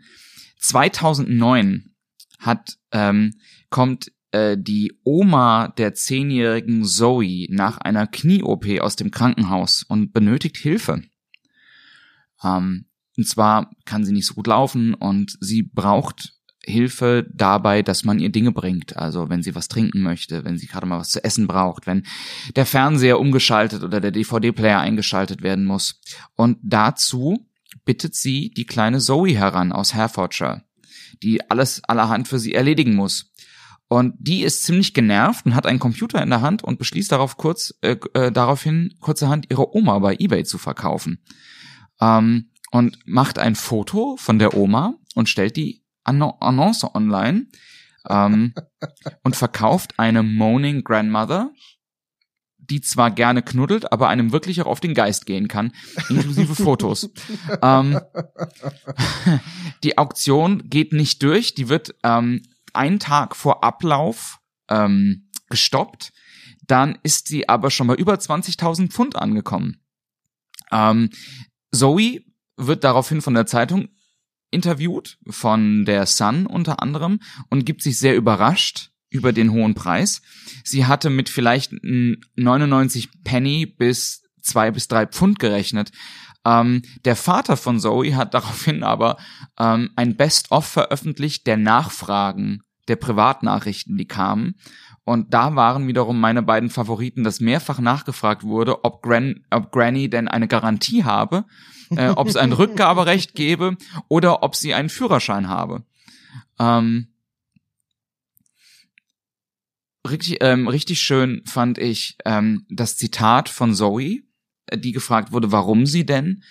[0.60, 1.94] 2009
[2.40, 3.34] hat, ähm,
[3.70, 10.58] kommt äh, die Oma der zehnjährigen Zoe nach einer Knie-OP aus dem Krankenhaus und benötigt
[10.58, 11.02] Hilfe.
[12.44, 12.86] Ähm,
[13.18, 16.34] und zwar kann sie nicht so gut laufen und sie braucht
[16.64, 18.96] Hilfe dabei, dass man ihr Dinge bringt.
[18.96, 22.06] Also wenn sie was trinken möchte, wenn sie gerade mal was zu essen braucht, wenn
[22.56, 26.00] der Fernseher umgeschaltet oder der DVD-Player eingeschaltet werden muss.
[26.36, 27.49] Und dazu
[27.86, 30.64] bittet sie die kleine Zoe heran aus Herefordshire,
[31.24, 33.32] die alles allerhand für sie erledigen muss.
[33.88, 37.38] Und die ist ziemlich genervt und hat einen Computer in der Hand und beschließt darauf
[37.38, 41.24] kurz, äh, äh, daraufhin kurzerhand ihre Oma bei eBay zu verkaufen.
[42.00, 47.48] Ähm, und macht ein Foto von der Oma und stellt die Anno Annonce online
[48.08, 48.54] ähm,
[49.24, 51.52] und verkauft eine Moaning Grandmother,
[52.70, 55.74] die zwar gerne knuddelt, aber einem wirklich auch auf den Geist gehen kann,
[56.10, 57.10] inklusive Fotos.
[57.62, 58.00] ähm,
[59.84, 62.44] die Auktion geht nicht durch, die wird ähm,
[62.74, 64.40] einen Tag vor Ablauf
[64.70, 66.12] ähm, gestoppt.
[66.66, 69.82] Dann ist sie aber schon bei über 20.000 Pfund angekommen.
[70.72, 71.10] Ähm,
[71.72, 72.22] Zoe
[72.58, 73.90] wird daraufhin von der Zeitung
[74.52, 80.22] interviewt, von der Sun unter anderem, und gibt sich sehr überrascht über den hohen Preis.
[80.64, 85.92] Sie hatte mit vielleicht mm, 99 Penny bis zwei bis drei Pfund gerechnet.
[86.46, 89.18] Ähm, der Vater von Zoe hat daraufhin aber
[89.60, 94.56] ähm, ein Best-of veröffentlicht der Nachfragen der Privatnachrichten, die kamen.
[95.06, 100.10] Und da waren wiederum meine beiden Favoriten, dass mehrfach nachgefragt wurde, ob, Gran ob Granny
[100.10, 101.46] denn eine Garantie habe,
[101.96, 103.76] äh, ob es ein Rückgaberecht gebe
[104.08, 105.84] oder ob sie einen Führerschein habe.
[106.60, 107.08] Ähm,
[110.10, 114.24] richtig, ähm, richtig schön fand ich ähm, das Zitat von Zoe,
[114.68, 116.44] äh, die gefragt wurde, warum sie denn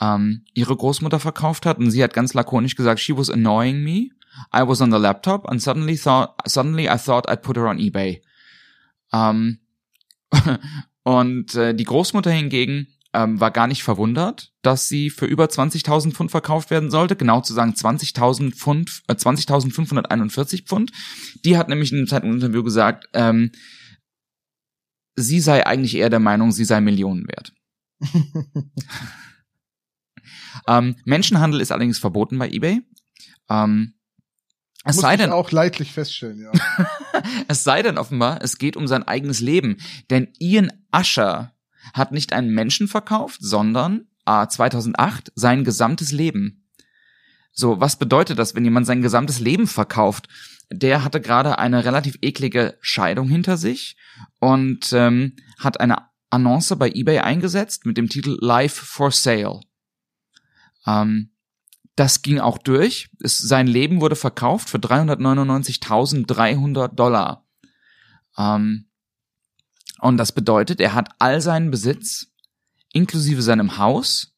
[0.00, 1.78] ähm, ihre Großmutter verkauft hat.
[1.78, 4.08] Und sie hat ganz lakonisch gesagt, she was annoying me.
[4.54, 7.78] I was on the laptop and suddenly thought, suddenly I thought I'd put her on
[7.78, 8.22] eBay.
[9.12, 9.58] Ähm,
[11.02, 16.12] und äh, die Großmutter hingegen ähm, war gar nicht verwundert, dass sie für über 20.000
[16.12, 17.16] Pfund verkauft werden sollte.
[17.16, 20.92] Genau zu sagen 20.000 Pfund, äh, 20.541 Pfund.
[21.44, 23.52] Die hat nämlich in einem Zeitungsinterview gesagt, ähm,
[25.14, 27.52] sie sei eigentlich eher der Meinung, sie sei Millionen wert.
[30.66, 32.80] ähm, Menschenhandel ist allerdings verboten bei eBay.
[33.50, 33.94] Ähm,
[34.84, 36.50] es Muss sei denn, auch leidlich feststellen, ja.
[37.48, 39.76] es sei denn offenbar, es geht um sein eigenes Leben.
[40.10, 41.54] Denn Ian Usher
[41.94, 46.64] hat nicht einen Menschen verkauft, sondern äh, 2008 sein gesamtes Leben.
[47.52, 50.28] So, was bedeutet das, wenn jemand sein gesamtes Leben verkauft?
[50.72, 53.96] Der hatte gerade eine relativ eklige Scheidung hinter sich
[54.40, 55.98] und ähm, hat eine
[56.30, 59.60] Annonce bei eBay eingesetzt mit dem Titel Life for Sale.
[60.86, 61.32] Ähm,
[61.94, 63.10] das ging auch durch.
[63.20, 67.46] Es, sein Leben wurde verkauft für 399.300 Dollar.
[68.38, 68.86] Ähm,
[70.02, 72.26] und das bedeutet, er hat all seinen Besitz,
[72.92, 74.34] inklusive seinem Haus,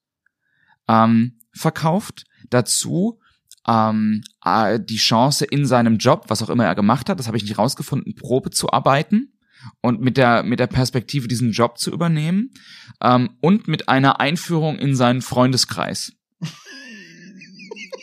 [0.89, 2.27] ähm, verkauft.
[2.51, 3.19] Dazu
[3.67, 7.39] ähm, äh, die Chance in seinem Job, was auch immer er gemacht hat, das habe
[7.39, 9.33] ich nicht rausgefunden, Probe zu arbeiten
[9.81, 12.53] und mit der mit der Perspektive diesen Job zu übernehmen
[13.01, 16.13] ähm, und mit einer Einführung in seinen Freundeskreis.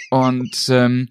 [0.10, 1.08] Und ähm,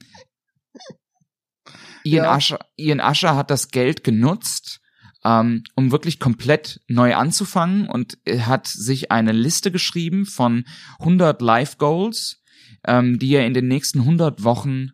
[2.05, 2.37] Ian, Ja.
[2.37, 4.80] Usher, Ian Usher hat das Geld genutzt,
[5.25, 10.65] ähm, um wirklich komplett neu anzufangen und er hat sich eine Liste geschrieben von
[11.01, 12.43] 100 Life Goals,
[12.87, 14.93] ähm, die er in den nächsten 100 Wochen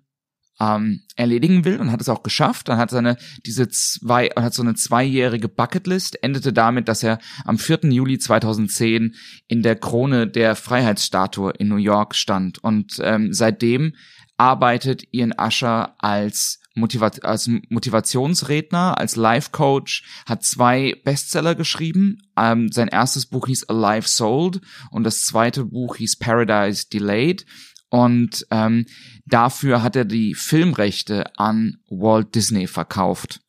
[0.58, 2.68] ähm, erledigen will und hat es auch geschafft.
[2.68, 7.58] Dann hat seine diese zwei hat so eine zweijährige Bucketlist endete damit, dass er am
[7.58, 7.80] 4.
[7.90, 9.14] Juli 2010
[9.48, 13.94] in der Krone der Freiheitsstatue in New York stand und ähm, seitdem
[14.36, 22.18] arbeitet Ian Usher als, Motiva als Motivationsredner, als Life Coach, hat zwei Bestseller geschrieben.
[22.36, 24.60] Ähm, sein erstes Buch hieß Alive Sold
[24.90, 27.46] und das zweite Buch hieß Paradise Delayed.
[27.88, 28.86] Und ähm,
[29.24, 33.40] dafür hat er die Filmrechte an Walt Disney verkauft.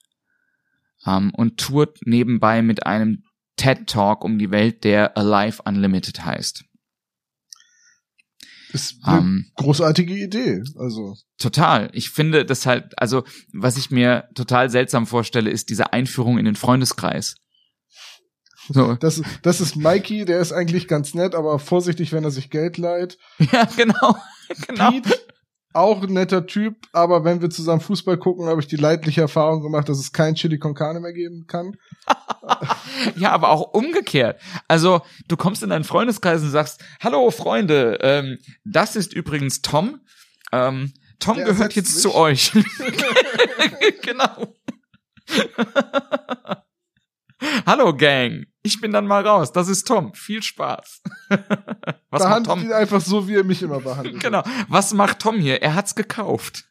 [1.05, 3.23] ähm, und tourt nebenbei mit einem
[3.55, 6.63] TED Talk um die Welt, der Alive Unlimited heißt.
[8.77, 10.63] Ist eine Ähm, großartige Idee.
[10.77, 11.89] Also Total.
[11.93, 13.23] Ich finde das halt, also
[13.53, 17.35] was ich mir total seltsam vorstelle, ist diese Einführung in den Freundeskreis.
[18.69, 18.95] So.
[18.95, 22.77] das, das ist Mikey, der ist eigentlich ganz nett, aber vorsichtig, wenn er sich Geld
[22.77, 23.17] leiht.
[23.51, 24.17] Ja, genau.
[24.67, 24.91] genau.
[24.91, 25.17] Pete,
[25.73, 29.61] auch ein netter Typ, aber wenn wir zusammen Fußball gucken, habe ich die leidliche Erfahrung
[29.61, 31.75] gemacht, dass es kein Chili con Carne mehr geben kann.
[33.15, 34.41] Ja, aber auch umgekehrt.
[34.67, 39.99] Also, du kommst in deinen Freundeskreis und sagst, hallo Freunde, ähm, das ist übrigens Tom.
[40.51, 42.01] Ähm, Tom Der gehört jetzt mich.
[42.01, 42.51] zu euch.
[44.01, 44.53] genau.
[47.65, 49.51] hallo Gang, ich bin dann mal raus.
[49.51, 50.13] Das ist Tom.
[50.13, 51.01] Viel Spaß.
[51.29, 52.61] Was macht Behandelt Tom?
[52.63, 54.19] ihn einfach so, wie er mich immer behandelt.
[54.21, 54.43] Genau.
[54.67, 55.61] Was macht Tom hier?
[55.61, 56.65] Er hat's gekauft.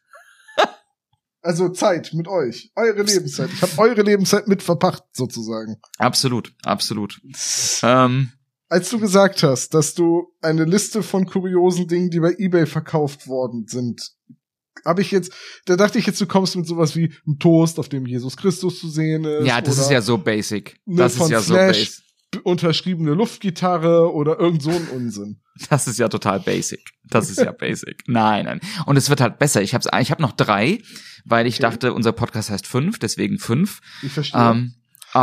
[1.41, 2.71] Also Zeit mit euch.
[2.75, 3.49] Eure Lebenszeit.
[3.53, 5.77] Ich habe eure Lebenszeit mit verpacht, sozusagen.
[5.97, 7.21] Absolut, absolut.
[7.83, 8.31] Ähm,
[8.67, 13.27] Als du gesagt hast, dass du eine Liste von kuriosen Dingen, die bei eBay verkauft
[13.27, 14.11] worden sind,
[14.85, 15.31] habe ich jetzt,
[15.65, 18.79] da dachte ich jetzt, du kommst mit sowas wie einem Toast, auf dem Jesus Christus
[18.79, 19.45] zu sehen ist.
[19.47, 20.77] ja, das ist ja so basic.
[20.85, 22.03] Das ist ja so Slash basic.
[22.31, 25.39] b- unterschriebene Luftgitarre oder irgend so ein Unsinn.
[25.71, 26.91] Das ist ja total basic.
[27.09, 28.03] Das ist ja basic.
[28.05, 28.59] Nein, nein.
[28.85, 29.63] Und es wird halt besser.
[29.63, 30.83] Ich habe ich hab noch drei,
[31.25, 31.61] weil ich Okay.
[31.63, 33.81] dachte, unser Podcast heißt fünf, deswegen fünf.
[34.03, 34.39] Ich verstehe.
[34.39, 34.75] Ähm,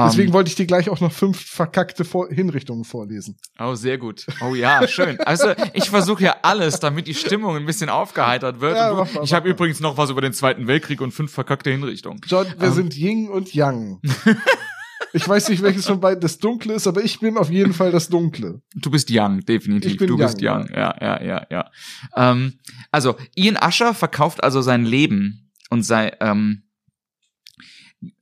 [0.06, 3.36] Deswegen wollte ich dir gleich auch noch fünf verkackte Vor Hinrichtungen vorlesen.
[3.58, 4.26] oh, sehr gut.
[4.40, 5.18] Oh ja, schön.
[5.20, 8.76] Also ich versuche ja alles, damit die Stimmung ein bisschen aufgeheitert wird.
[8.76, 11.32] Ja, mach mal, ich mach habe übrigens noch was über den Zweiten Weltkrieg und fünf
[11.32, 12.20] verkackte Hinrichtungen.
[12.26, 12.74] John, wir Ähm.
[12.74, 14.00] sind Ying und Yang.
[15.12, 17.92] ich weiß nicht, welches von beiden das Dunkle ist, aber ich bin auf jeden Fall
[17.92, 18.62] das Dunkle.
[18.74, 19.92] Du bist young, definitiv.
[19.92, 21.70] Ich bin du young, bist young, ja, ja, ja, ja.
[22.16, 22.58] Ähm,
[22.90, 26.64] also Ian Usher verkauft also sein Leben und sei ähm,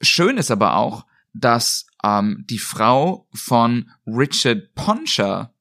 [0.01, 5.55] schön ist aber auch, dass ähm, die Frau von Richard Poncher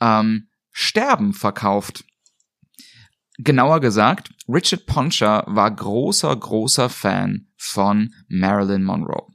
[0.00, 2.04] ähm, Sterben verkauft.
[3.38, 9.26] Genauer gesagt, Richard Poncher war großer, großer Fan von Marilyn Monroe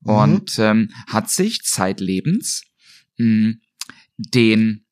[0.00, 0.10] Mhm.
[0.14, 2.62] und ähm, hat sich zeitlebens
[3.16, 3.54] mh,
[4.16, 4.86] den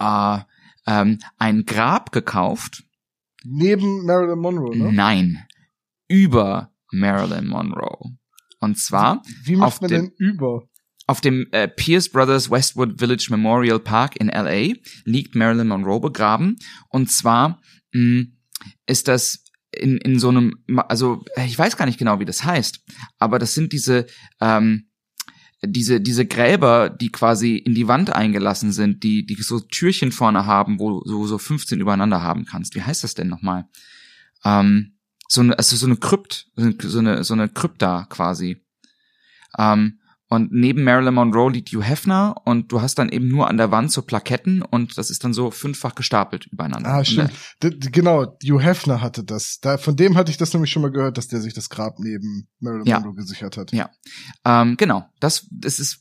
[0.00, 0.38] äh,
[0.86, 2.82] ähm, ein Grab gekauft.
[3.44, 4.92] Neben Marilyn Monroe, ne?
[4.92, 5.46] Nein,
[6.08, 8.16] über Marilyn Monroe.
[8.60, 10.68] Und zwar Wie macht auf man dem- denn über?
[11.08, 16.56] auf dem äh, Pierce Brothers Westwood Village Memorial Park in LA liegt Marilyn Monroe begraben.
[16.88, 17.60] Und zwar
[17.92, 18.24] mh,
[18.86, 20.54] ist das in, in so einem,
[20.88, 22.80] also ich weiß gar nicht genau, wie das heißt,
[23.18, 24.06] aber das sind diese,
[24.40, 24.88] ähm,
[25.64, 30.46] diese, diese Gräber, die quasi in die Wand eingelassen sind, die, die so Türchen vorne
[30.46, 32.74] haben, wo du so 15 übereinander haben kannst.
[32.74, 33.66] Wie heißt das denn nochmal?
[34.44, 34.95] Ähm,
[35.28, 38.64] so eine, also so eine Krypt, so eine, so eine Krypta quasi.
[39.58, 43.58] Ähm, und neben Marilyn Monroe liegt Hugh Hefner und du hast dann eben nur an
[43.58, 46.90] der Wand so Plaketten und das ist dann so fünffach gestapelt übereinander.
[46.90, 47.30] Ah, stimmt.
[47.60, 49.60] genau, Hugh Hefner hatte das.
[49.60, 52.00] Da, von dem hatte ich das nämlich schon mal gehört, dass der sich das Grab
[52.00, 52.98] neben Marilyn Ja.
[52.98, 53.70] Monroe gesichert hat.
[53.72, 53.90] Ja.
[54.44, 56.00] Ähm, genau, das, das ist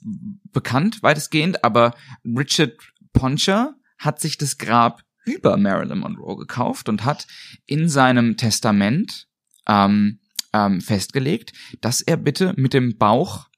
[0.51, 1.93] bekannt weitestgehend, aber
[2.26, 2.73] Richard
[3.13, 7.28] Poncher hat sich das Grab über Marilyn Monroe gekauft und hat
[7.65, 9.28] in seinem Testament
[9.67, 10.19] ähm,
[10.53, 13.49] ähm, festgelegt, dass er bitte mit dem Bauch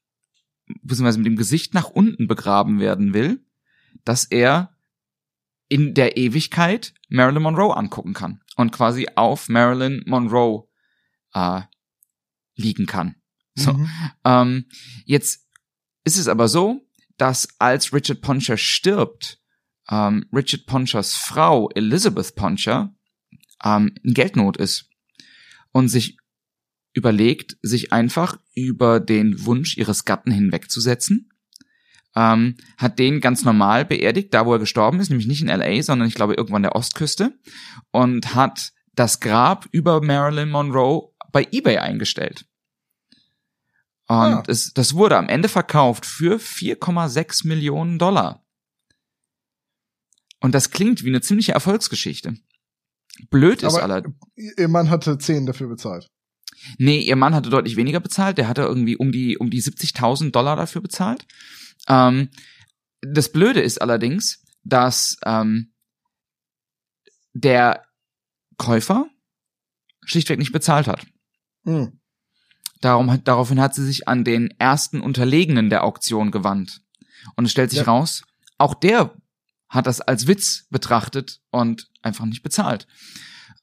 [0.82, 3.46] beziehungsweise mit dem Gesicht nach unten begraben werden will,
[4.04, 4.76] dass er
[5.70, 10.68] in der Ewigkeit Marilyn Monroe angucken kann und quasi auf Marilyn Monroe
[11.34, 11.62] äh,
[12.56, 13.16] liegen kann.
[13.56, 13.74] So.
[13.74, 13.90] Mhm.
[14.24, 14.66] Ähm,
[15.06, 15.48] jetzt
[16.04, 16.88] ist es aber so,
[17.18, 19.42] dass als Richard Poncher stirbt,
[19.90, 22.94] ähm, Richard Ponchers Frau Elizabeth Poncher
[23.64, 24.90] ähm, in Geldnot ist
[25.72, 26.18] und sich
[26.94, 31.30] überlegt, sich einfach über den Wunsch ihres Gatten hinwegzusetzen,
[32.16, 35.84] ähm, hat den ganz normal beerdigt, da wo er gestorben ist, nämlich nicht in LA,
[35.84, 37.38] sondern ich glaube irgendwo an der Ostküste
[37.92, 42.46] und hat das Grab über Marilyn Monroe bei eBay eingestellt.
[44.08, 44.44] Und Ah.
[44.48, 48.44] es, das wurde am Ende verkauft für 4,6 Millionen Dollar.
[50.40, 52.36] Und das klingt wie eine ziemliche Erfolgsgeschichte.
[53.30, 54.04] Blöd ist Aber- aller.
[54.36, 56.08] Ihr Mann hatte zehn dafür bezahlt.
[56.78, 58.38] Nee, ihr Mann hatte deutlich weniger bezahlt.
[58.38, 61.26] Der hatte irgendwie um die, um die 70.000 Dollar dafür bezahlt.
[61.88, 62.30] Ähm,
[63.02, 65.74] das Blöde ist allerdings, dass ähm,
[67.34, 67.86] der
[68.58, 69.08] Käufer
[70.04, 71.06] schlichtweg nicht bezahlt hat.
[71.64, 72.00] Hm.
[72.82, 76.82] Darum, hat- daraufhin hat sie sich an den ersten Unterlegenen der Auktion gewandt.
[77.36, 77.86] Und es stellt sich Ja.
[77.86, 78.24] raus,
[78.58, 79.16] auch der
[79.70, 82.88] hat das als Witz betrachtet und einfach nicht bezahlt.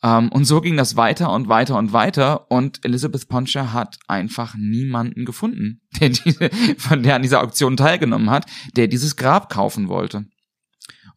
[0.02, 4.54] Ähm, und so ging das weiter und weiter und weiter und Elizabeth Poncher hat einfach
[4.56, 8.46] niemanden gefunden, der diese, von der an dieser Auktion teilgenommen hat,
[8.76, 10.26] der dieses Grab kaufen wollte.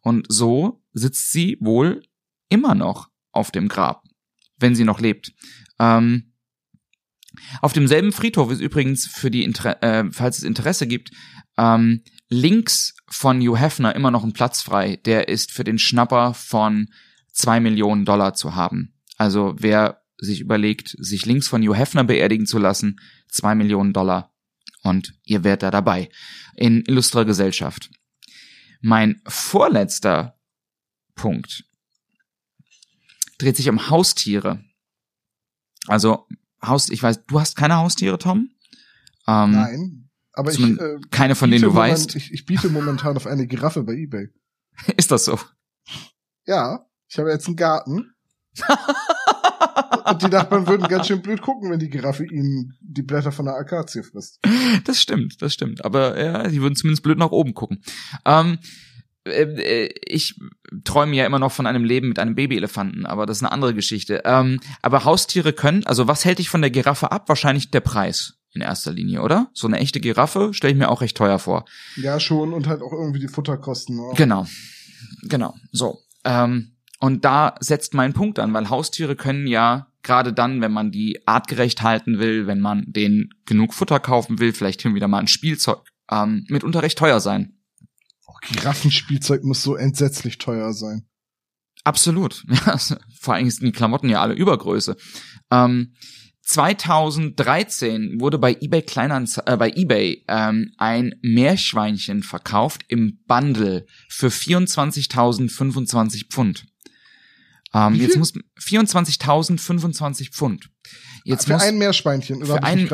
[0.00, 2.02] Und so sitzt sie wohl
[2.48, 4.04] immer noch auf dem Grab,
[4.56, 5.32] wenn sie noch lebt.
[5.78, 6.32] Ähm,
[7.60, 11.10] auf demselben Friedhof ist übrigens für die, Inter äh, falls es Interesse gibt,
[11.56, 14.96] ähm, links von Hugh Hefner immer noch ein Platz frei.
[15.04, 16.88] Der ist für den Schnapper von
[17.32, 18.94] zwei Millionen Dollar zu haben.
[19.16, 24.32] Also wer sich überlegt, sich links von Hugh Hefner beerdigen zu lassen, zwei Millionen Dollar.
[24.82, 26.08] Und ihr werdet da dabei.
[26.56, 27.90] In illustrer Gesellschaft.
[28.80, 30.38] Mein vorletzter
[31.14, 31.64] Punkt
[33.38, 34.64] dreht sich um Haustiere.
[35.86, 36.26] Also
[36.64, 38.50] Haus, ich weiß, du hast keine Haustiere, Tom?
[39.26, 40.07] Ähm, Nein,
[40.38, 42.14] aber ich äh, keine von denen du moment, weißt.
[42.14, 44.28] Ich, ich biete momentan auf eine Giraffe bei eBay.
[44.96, 45.38] Ist das so?
[46.46, 48.14] Ja, ich habe jetzt einen Garten.
[50.04, 53.46] Und die Nachbarn würden ganz schön blöd gucken, wenn die Giraffe ihnen die Blätter von
[53.46, 54.38] der Akazie frisst.
[54.84, 55.84] Das stimmt, das stimmt.
[55.84, 57.82] Aber ja, die würden zumindest blöd nach oben gucken.
[58.24, 58.58] Ähm,
[59.26, 60.40] äh, äh, ich
[60.84, 63.74] träume ja immer noch von einem Leben mit einem Babyelefanten, aber das ist eine andere
[63.74, 64.22] Geschichte.
[64.24, 67.28] Ähm, aber Haustiere können, also was hält dich von der Giraffe ab?
[67.28, 69.50] Wahrscheinlich der Preis in erster Linie, oder?
[69.52, 71.64] So eine echte Giraffe stelle ich mir auch recht teuer vor.
[71.96, 73.98] Ja, schon und halt auch irgendwie die Futterkosten.
[73.98, 74.16] Oder?
[74.16, 74.46] Genau,
[75.22, 75.54] genau.
[75.72, 75.98] So.
[76.24, 80.90] Ähm, und da setzt mein Punkt an, weil Haustiere können ja gerade dann, wenn man
[80.90, 85.18] die artgerecht halten will, wenn man denen genug Futter kaufen will, vielleicht hin wieder mal
[85.18, 85.80] ein Spielzeug,
[86.10, 87.58] ähm, mitunter recht teuer sein.
[88.26, 91.06] Oh, Giraffenspielzeug muss so entsetzlich teuer sein.
[91.84, 92.44] Absolut.
[92.66, 92.76] Ja,
[93.20, 94.96] vor allem sind die Klamotten ja alle Übergröße.
[95.50, 95.94] Ähm,
[96.48, 104.28] 2013 wurde bei eBay Kleinanze äh, bei eBay ähm, ein Meerschweinchen verkauft im Bundle für
[104.28, 106.64] 24.025 Pfund.
[107.74, 110.70] Ähm, jetzt muss 24.025 Pfund.
[111.24, 112.42] Jetzt für muss, ein Meerschweinchen.
[112.42, 112.88] Für ein,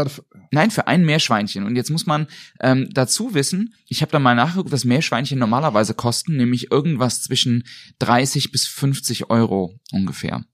[0.51, 1.65] nein, für ein Meerschweinchen.
[1.65, 2.27] Und jetzt muss man
[2.61, 7.63] ähm, dazu wissen, ich habe da mal nachgeguckt, was Meerschweinchen normalerweise kosten, nämlich irgendwas zwischen
[8.01, 10.45] 30 bis 50 Euro ungefähr.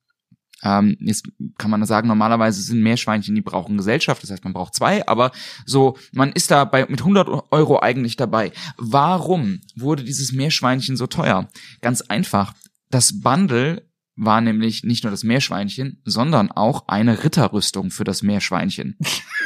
[0.62, 4.74] Ähm, jetzt kann man sagen, normalerweise sind Meerschweinchen, die brauchen Gesellschaft, das heißt, man braucht
[4.74, 5.32] zwei, aber
[5.64, 8.52] so, man ist da bei, mit 100 Euro eigentlich dabei.
[8.76, 11.48] Warum wurde dieses Meerschweinchen so teuer?
[11.80, 12.54] Ganz einfach.
[12.90, 18.98] Das Bundle war nämlich nicht nur das Meerschweinchen, sondern auch eine Ritterrüstung für das Meerschweinchen.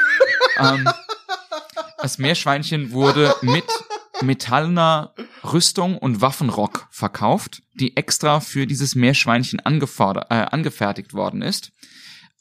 [0.58, 0.88] ähm,
[1.98, 3.64] das Meerschweinchen wurde mit
[4.24, 5.14] metallener
[5.44, 11.72] Rüstung und Waffenrock verkauft, die extra für dieses Meerschweinchen angefordert, äh, angefertigt worden ist.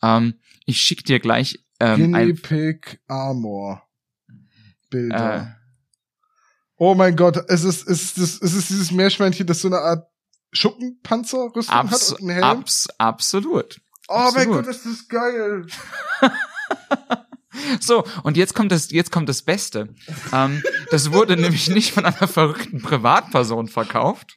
[0.01, 3.83] Ähm, ich schick dir gleich ähm, Guinea Pig Armor
[4.89, 5.41] Bilder.
[5.41, 5.45] Äh,
[6.77, 10.07] oh mein Gott, es ist, es ist, es ist dieses Meerschweinchen, das so eine Art
[10.51, 12.43] Schuppenpanzerrüstung abs hat und einen Helm?
[12.43, 13.81] Abs absolut.
[14.07, 14.47] Oh absolut.
[14.47, 15.65] mein Gott, ist das geil.
[17.79, 19.93] So, und jetzt kommt das, jetzt kommt das Beste.
[20.31, 24.35] Ähm, das wurde nämlich nicht von einer verrückten Privatperson verkauft,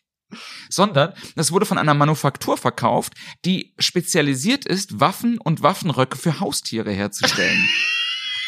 [0.68, 3.14] sondern das wurde von einer Manufaktur verkauft,
[3.44, 7.68] die spezialisiert ist, Waffen und Waffenröcke für Haustiere herzustellen.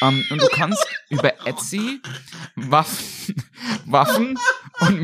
[0.01, 2.01] um, und du kannst über Etsy
[2.57, 3.43] Waffen,
[3.87, 4.39] Waffen
[4.81, 5.03] und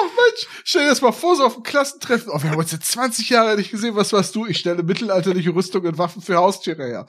[0.00, 2.30] Oh Mensch, stell dir das mal vor, so auf dem Klassentreffen.
[2.32, 3.96] Oh, wir haben uns jetzt 20 Jahre nicht gesehen.
[3.96, 4.46] Was warst du?
[4.46, 7.06] Ich stelle mittelalterliche Rüstung und Waffen für Haustiere her.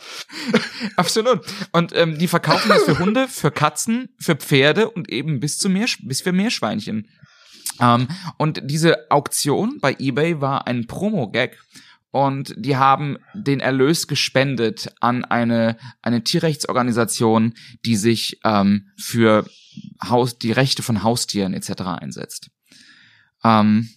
[0.98, 1.42] Absolut.
[1.72, 5.70] Und ähm, die verkaufen das für Hunde, für Katzen, für Pferde und eben bis zu
[5.70, 7.08] mehr, bis für Meerschweinchen.
[7.80, 11.58] Ähm, und diese Auktion bei eBay war ein Promo-Gag
[12.12, 17.54] und die haben den Erlös gespendet an eine eine Tierrechtsorganisation,
[17.86, 19.46] die sich ähm, für
[20.04, 21.82] Haus die Rechte von Haustieren etc.
[21.82, 22.50] einsetzt.
[23.44, 23.90] Ähm,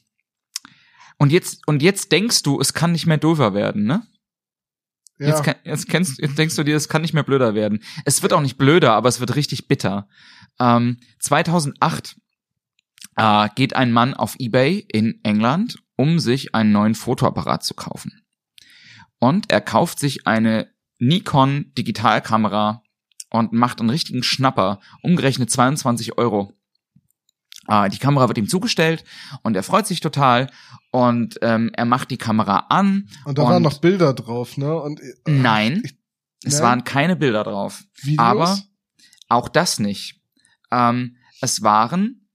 [1.19, 4.07] und jetzt und jetzt denkst du, es kann nicht mehr doofer werden, ne?
[5.19, 5.29] Ja.
[5.29, 7.83] Jetzt, kann, jetzt, kennst, jetzt denkst du dir, es kann nicht mehr blöder werden.
[8.05, 10.09] Es wird auch nicht blöder, aber es wird richtig bitter.
[10.59, 12.17] Ähm, 2008
[13.17, 18.25] äh, geht ein Mann auf eBay in England, um sich einen neuen Fotoapparat zu kaufen.
[19.21, 20.69] Und er kauft sich eine
[20.99, 22.83] Nikon Digitalkamera
[23.31, 26.53] und macht einen richtigen Schnapper, umgerechnet 22 Euro.
[27.69, 29.05] Äh, die Kamera wird ihm zugestellt
[29.43, 30.51] und er freut sich total
[30.91, 33.09] und ähm, er macht die Kamera an.
[33.25, 34.75] Und da und waren noch Bilder drauf, ne?
[34.75, 35.97] Und, äh, nein, ich,
[36.45, 37.85] es waren keine Bilder drauf.
[38.03, 38.19] Videos?
[38.21, 38.59] Aber
[39.29, 40.21] auch das nicht.
[40.71, 42.29] Ähm, es waren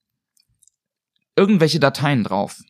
[1.35, 2.61] irgendwelche Dateien drauf.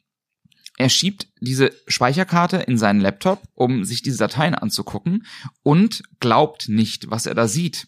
[0.77, 5.25] Er schiebt diese Speicherkarte in seinen Laptop, um sich diese Dateien anzugucken
[5.61, 7.87] und glaubt nicht, was er da sieht.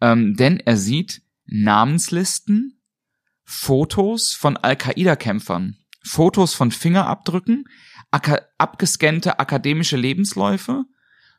[0.00, 2.75] ähm, denn er sieht Namenslisten,
[3.46, 7.64] Fotos von Al-Qaida-Kämpfern, Fotos von Fingerabdrücken,
[8.58, 10.84] abgescannte akademische Lebensläufe,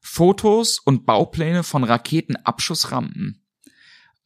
[0.01, 3.43] Fotos und Baupläne von Raketenabschussrampen.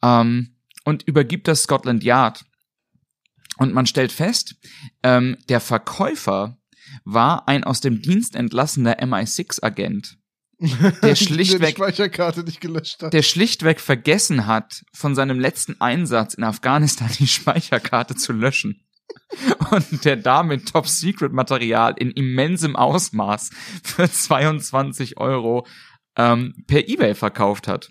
[0.00, 2.44] Ähm, und übergibt das Scotland Yard.
[3.58, 4.56] Und man stellt fest,
[5.02, 6.58] ähm, der Verkäufer
[7.04, 10.18] war ein aus dem Dienst entlassener MI6-Agent,
[11.02, 13.12] der schlichtweg, Speicherkarte nicht gelöscht hat.
[13.12, 18.84] der schlichtweg vergessen hat, von seinem letzten Einsatz in Afghanistan die Speicherkarte zu löschen.
[19.70, 23.50] Und der damit Top-Secret-Material in immensem Ausmaß
[23.82, 25.66] für 22 Euro
[26.16, 27.90] ähm, per Ebay verkauft hat.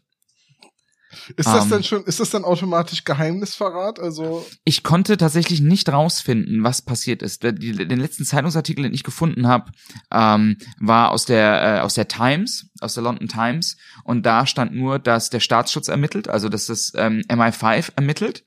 [1.35, 1.69] Ist das Ähm.
[1.69, 3.99] dann schon, ist das dann automatisch Geheimnisverrat?
[3.99, 7.43] Also, Ich konnte tatsächlich nicht rausfinden, was passiert ist.
[7.43, 9.71] Den letzten Zeitungsartikel, den ich gefunden habe,
[10.11, 14.73] ähm, war aus der äh, aus der Times, aus der London Times, und da stand
[14.73, 18.43] nur, dass der Staatsschutz ermittelt, also dass das ähm, MI5 ermittelt.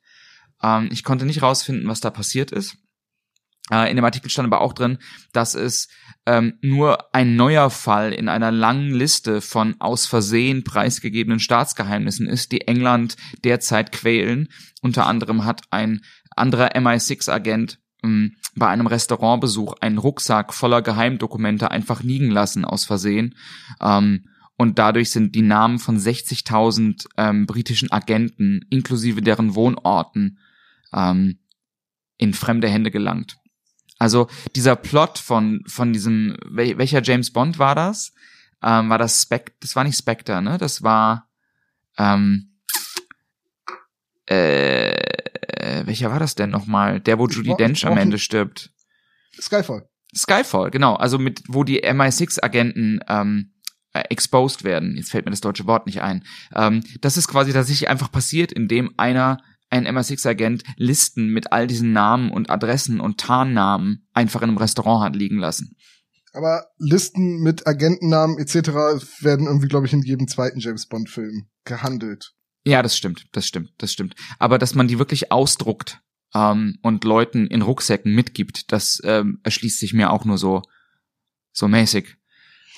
[0.63, 2.77] Ähm, ich konnte nicht rausfinden, was da passiert ist.
[3.71, 4.99] Äh, in dem Artikel stand aber auch drin,
[5.33, 5.89] dass es
[6.27, 12.53] ähm, nur ein neuer Fall in einer langen Liste von aus Versehen preisgegebenen Staatsgeheimnissen ist,
[12.53, 14.49] die England derzeit quälen.
[14.81, 16.03] Unter anderem hat ein
[16.37, 23.35] anderer MI6-Agent ähm, bei einem Restaurantbesuch einen Rucksack voller Geheimdokumente einfach liegen lassen aus Versehen.
[23.81, 30.39] Ähm, und dadurch sind die Namen von 60.000 ähm, britischen Agenten inklusive deren Wohnorten
[30.93, 31.41] ähm,
[32.19, 33.37] in fremde Hände gelangt.
[34.05, 38.13] Also dieser Plot von von diesem wel, welcher James Bond war das?
[38.63, 39.59] Ähm, war das Spec?
[39.61, 40.59] Das war nicht Spectre, ne?
[40.59, 41.29] Das war
[41.97, 42.51] ähm,
[44.27, 44.95] äh,
[45.87, 47.01] welcher war das denn nochmal?
[47.01, 48.71] Der, wo Judy Dench am Ende stirbt.
[49.41, 49.89] Skyfall.
[50.15, 50.95] Skyfall, genau.
[50.97, 53.53] Also mit, wo die MI6-Agenten ähm,
[53.95, 54.97] äh, exposed werden.
[54.97, 56.25] Jetzt fällt mir das deutsche Wort nicht ein.
[56.55, 59.39] Ähm, das ist quasi tatsächlich einfach passiert, indem einer,
[59.75, 65.05] ein MI6-Agent, Listen mit all diesen Namen und Adressen und Tarnnamen einfach in einem Restaurant
[65.05, 65.77] hat liegen lassen.
[66.33, 68.55] Aber Listen mit Agentennamen etc.
[69.21, 72.33] werden irgendwie, glaube ich, in jedem zweiten James Bond-Film gehandelt.
[72.65, 74.15] Ja, das stimmt, das stimmt, das stimmt.
[74.39, 76.01] Aber dass man die wirklich ausdruckt
[76.35, 80.63] ähm, und Leuten in Rucksäcken mitgibt, das ähm, erschließt sich mir auch nur so
[81.53, 82.17] so mäßig.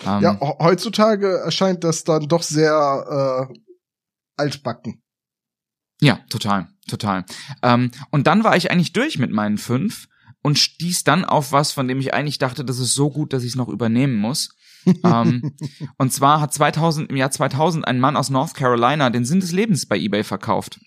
[0.04, 3.54] Ähm, Ja, he- heutzutage erscheint das dann doch sehr äh,
[4.36, 5.02] altbacken.
[6.02, 7.24] Ja, total, total.
[7.62, 10.08] Ähm, und dann war ich eigentlich durch mit meinen fünf
[10.42, 13.42] und stieß dann auf was, von dem ich eigentlich dachte, das ist so gut, dass
[13.42, 14.50] ich es noch übernehmen muss.
[15.04, 15.56] ähm,
[15.98, 19.52] und zwar hat 2000, im Jahr 2000 ein Mann aus North Carolina den Sinn des
[19.52, 20.78] Lebens bei eBay verkauft.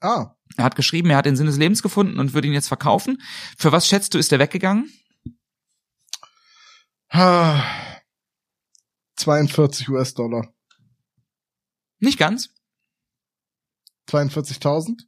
[0.00, 2.68] Ah, Er hat geschrieben, er hat den Sinn des Lebens gefunden und würde ihn jetzt
[2.68, 3.20] verkaufen.
[3.58, 4.90] Für was schätzt du, ist er weggegangen?
[7.12, 7.64] ha.
[9.16, 10.54] 42 US-Dollar.
[11.98, 12.50] Nicht ganz.
[14.08, 15.02] 42.000?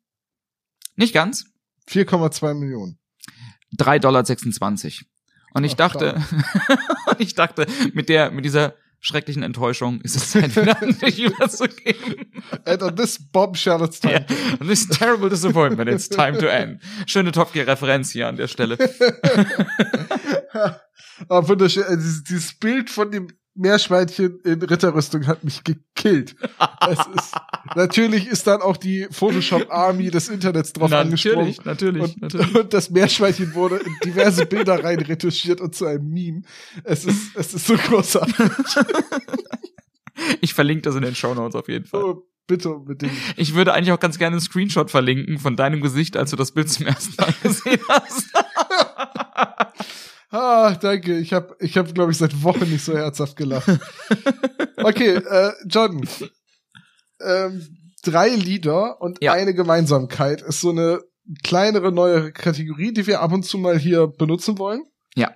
[1.00, 1.46] Nicht ganz.
[1.88, 2.98] 4,2 Millionen.
[3.78, 4.22] 3,26 Dollar.
[5.54, 6.22] Und ich Ach, dachte,
[7.18, 12.30] ich dachte, mit der, mit dieser schrecklichen Enttäuschung ist es Zeit, wieder an dich überzugeben.
[12.66, 14.26] And on this bombshell it's time.
[14.28, 14.56] Yeah.
[14.60, 16.82] And this terrible disappointment, it's time to end.
[17.06, 18.76] Schöne Top Gear Referenz hier an der Stelle.
[21.28, 21.84] Aber wunderschön.
[21.96, 26.36] Dieses, dieses Bild von dem Meerschweinchen in Ritterrüstung hat mich gekillt.
[26.88, 27.34] Es ist,
[27.74, 31.54] natürlich ist dann auch die Photoshop Army des Internets drauf angesprungen.
[31.64, 36.42] natürlich, Und, und das Meerschweinchen wurde in diverse Bilder rein retuschiert und zu einem Meme.
[36.84, 38.34] Es ist, es ist so großartig.
[40.40, 42.02] Ich verlinke das in den Show Notes auf jeden Fall.
[42.02, 43.12] Oh, bitte unbedingt.
[43.36, 46.52] Ich würde eigentlich auch ganz gerne einen Screenshot verlinken von deinem Gesicht, als du das
[46.52, 48.32] Bild zum ersten Mal gesehen hast.
[50.30, 51.18] Ah, danke.
[51.18, 53.68] Ich habe, ich hab, glaube ich, seit Wochen nicht so herzhaft gelacht.
[54.82, 56.08] Okay, äh, John.
[57.20, 57.68] Ähm,
[58.02, 59.34] drei Lieder und Ja.
[59.34, 61.00] eine Gemeinsamkeit ist so eine
[61.44, 64.82] kleinere neue Kategorie, die wir ab und zu mal hier benutzen wollen.
[65.14, 65.34] Ja.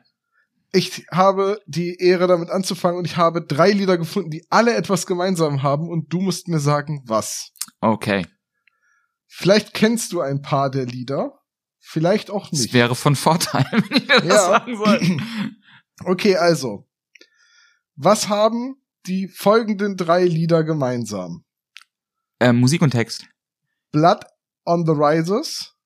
[0.72, 5.05] Ich habe die Ehre, damit anzufangen und ich habe drei Lieder gefunden, die alle etwas
[5.05, 7.51] gemeinsam haben und du musst mir sagen, was.
[7.82, 8.26] Okay.
[9.26, 11.32] Vielleicht kennst du ein paar der Lieder,
[11.85, 12.72] vielleicht auch Das nicht.
[12.74, 14.37] wäre von Vorteil, wenn ich das Ja.
[14.37, 15.01] sagen soll.
[16.05, 16.89] Okay, also.
[17.95, 18.74] Was haben
[19.07, 21.45] die folgenden drei Lieder gemeinsam?
[22.41, 23.28] Ähm, Musik und Text.
[23.93, 24.24] Blood
[24.64, 25.76] on the Risers,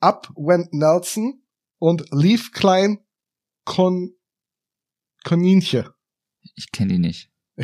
[0.00, 1.40] Up Went Nelson
[1.78, 2.98] und Leaf Klein
[3.64, 4.10] Con
[5.24, 5.94] Koninche.
[6.56, 7.30] Ich kenne die nicht.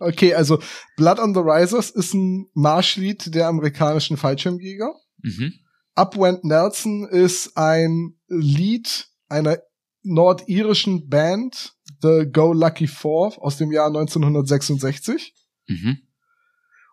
[0.00, 0.60] Okay, also
[0.96, 4.94] Blood on the Risers ist ein Marschlied der amerikanischen Fallschirmjäger.
[5.22, 5.54] Mhm.
[5.94, 9.58] Up Went Nelson ist ein Lied einer
[10.02, 15.34] nordirischen Band, The Go Lucky Four, aus dem Jahr 1966.
[15.66, 15.98] Mhm.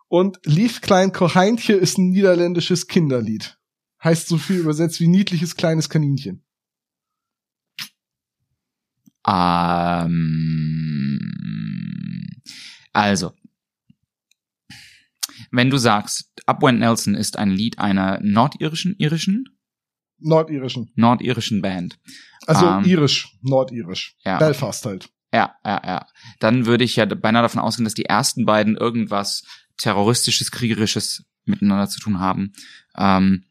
[0.08, 3.58] Und Lief Klein Kocheintje ist ein niederländisches Kinderlied.
[4.02, 6.44] Heißt so viel übersetzt wie niedliches kleines Kaninchen.
[9.26, 11.18] Ähm,
[12.92, 13.32] also,
[15.52, 19.44] wenn du sagst, Upwent Nelson ist ein Lied einer nordirischen, irischen,
[20.18, 20.90] Nordirischen.
[20.96, 21.98] nordirischen Band.
[22.46, 24.16] Also Ähm, irisch, nordirisch.
[24.24, 25.08] Ja, Belfast halt.
[25.32, 26.06] ja, ja, ja.
[26.40, 29.44] Dann würde ich ja beinahe davon ausgehen, dass die ersten beiden irgendwas
[29.76, 32.52] terroristisches, kriegerisches miteinander zu tun haben.
[32.96, 33.44] Ähm,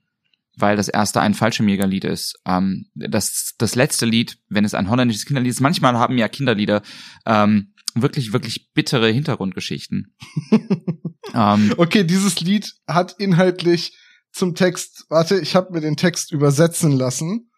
[0.58, 2.40] weil das erste ein Fallschirmjägerlied ist.
[2.46, 6.82] Ähm, das, das letzte Lied, wenn es ein holländisches Kinderlied ist, manchmal haben ja Kinderlieder
[7.26, 10.16] ähm, wirklich, wirklich bittere Hintergrundgeschichten.
[11.34, 13.98] ähm, Okay, dieses Lied hat inhaltlich
[14.32, 17.52] zum Text, warte, ich habe mir den Text übersetzen lassen,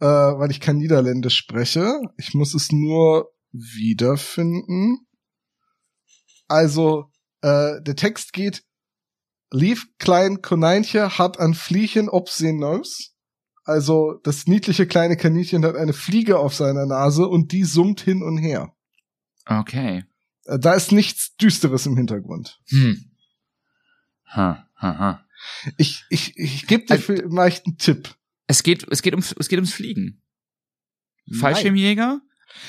[0.00, 2.00] äh, weil ich kein Niederländisch spreche.
[2.16, 5.06] Ich muss es nur wiederfinden.
[6.48, 7.10] Also,
[7.42, 8.62] äh, der Text geht,
[9.54, 13.10] Lief klein Koneinche hat an zijn Nose.
[13.62, 18.24] Also, das niedliche kleine Kaninchen hat eine Fliege auf seiner Nase und die summt hin
[18.24, 18.73] und her.
[19.46, 20.04] Okay.
[20.44, 22.60] Äh, Da ist nichts Düsteres im Hintergrund.
[22.68, 23.10] Hm.
[24.26, 25.26] Ha, ha, ha.
[25.76, 28.14] Ich, ich, ich gebe dir Also- vielleicht einen Tipp.
[28.46, 30.22] Es geht, es geht ums, es geht ums Fliegen.
[31.26, 31.40] Nein.
[31.40, 32.20] Fallschirmjäger.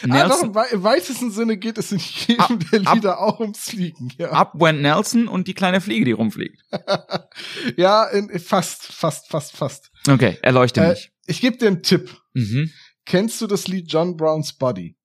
[0.04, 2.96] Ah, doch, Nelson, im, wei- im weitesten Sinne geht es in jedem Ab- der ab-
[2.96, 4.32] Lieder auch ums Fliegen, ja.
[4.32, 6.60] Up went Nelson und die kleine Fliege, die rumfliegt.
[7.78, 9.92] ja, in, fast, fast, fast, fast.
[10.08, 11.12] Okay, erleuchte Äh, mich.
[11.28, 12.16] ich gebe dir einen Tipp.
[12.34, 12.72] Mhm.
[13.06, 14.98] Kennst du das Lied John Brown's Body?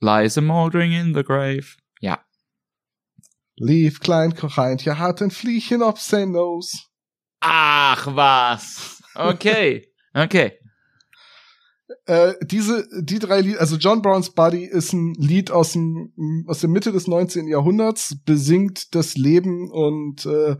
[0.00, 1.76] Lies a mouldering in the grave.
[2.00, 2.18] Ja.
[3.56, 6.78] Lief klein Kocheintje hat ein Fliehchen auf sein Nose.
[7.40, 9.02] Ach was.
[9.14, 9.92] Okay.
[10.14, 10.52] Okay.
[12.06, 16.12] Äh, diese, die drei Lieder, also John Brown's Body ist ein Lied aus dem,
[16.46, 17.48] aus der Mitte des 19.
[17.48, 20.56] Jahrhunderts, besingt das Leben und äh,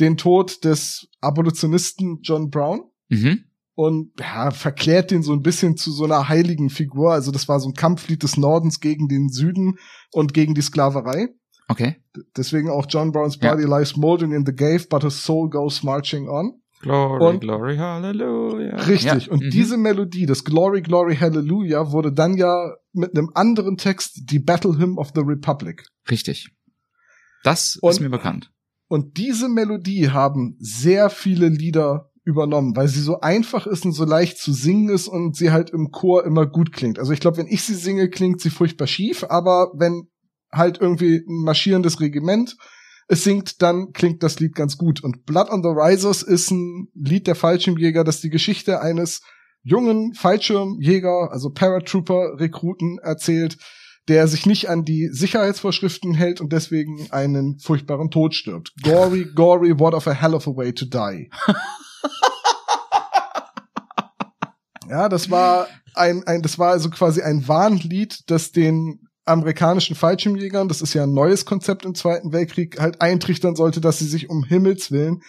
[0.00, 2.90] den Tod des Abolitionisten John Brown.
[3.08, 3.44] Mhm.
[3.74, 7.12] Und ja, verklärt den so ein bisschen zu so einer heiligen Figur.
[7.12, 9.78] Also das war so ein Kampflied des Nordens gegen den Süden
[10.12, 11.28] und gegen die Sklaverei.
[11.68, 11.96] Okay.
[12.36, 13.54] Deswegen auch John Brown's Ja.
[13.54, 16.60] Body lies moldering in the grave, but his soul goes marching on.
[16.82, 18.74] Glory, Und- glory, hallelujah.
[18.76, 19.26] Richtig.
[19.26, 19.32] Ja.
[19.32, 19.50] Und mhm.
[19.50, 24.76] diese Melodie, das Glory, Glory, Hallelujah, wurde dann ja mit einem anderen Text die Battle
[24.78, 25.84] Hymn of the Republic.
[26.10, 26.50] Richtig.
[27.44, 28.50] Das Und- ist mir bekannt.
[28.88, 34.04] Und diese Melodie haben sehr viele Lieder übernommen, weil sie so einfach ist und so
[34.04, 36.98] leicht zu singen ist und sie halt im Chor immer gut klingt.
[36.98, 40.08] Also ich glaube, wenn ich sie singe, klingt sie furchtbar schief, aber wenn
[40.52, 42.56] halt irgendwie ein marschierendes Regiment
[43.08, 45.02] es singt, dann klingt das Lied ganz gut.
[45.02, 49.22] Und Blood on the Risers ist ein Lied der Fallschirmjäger, das die Geschichte eines
[49.62, 53.58] jungen Fallschirmjäger, also Paratrooper-Rekruten erzählt,
[54.08, 58.72] der sich nicht an die Sicherheitsvorschriften hält und deswegen einen furchtbaren Tod stirbt.
[58.82, 61.30] Gory, gory, what of a hell of a way to die.
[64.88, 70.68] ja, das war ein, ein, das war also quasi ein Warnlied, das den amerikanischen Fallschirmjägern,
[70.68, 74.28] das ist ja ein neues Konzept im Zweiten Weltkrieg, halt eintrichtern sollte, dass sie sich
[74.28, 75.22] um Himmels Willen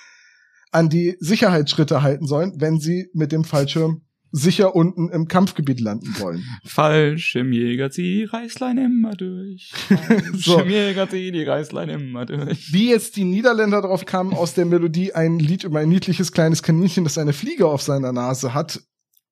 [0.72, 4.03] an die Sicherheitsschritte halten sollen, wenn sie mit dem Fallschirm
[4.36, 6.44] sicher unten im Kampfgebiet landen wollen.
[6.66, 9.72] Fallschirmjäger, zieh die Reißlein immer durch.
[10.34, 10.56] So.
[10.56, 12.74] Fallschirmjäger, zieh die Reißlein immer durch.
[12.74, 16.64] Wie jetzt die Niederländer drauf kamen, aus der Melodie ein Lied über ein niedliches kleines
[16.64, 18.82] Kaninchen, das eine Fliege auf seiner Nase hat,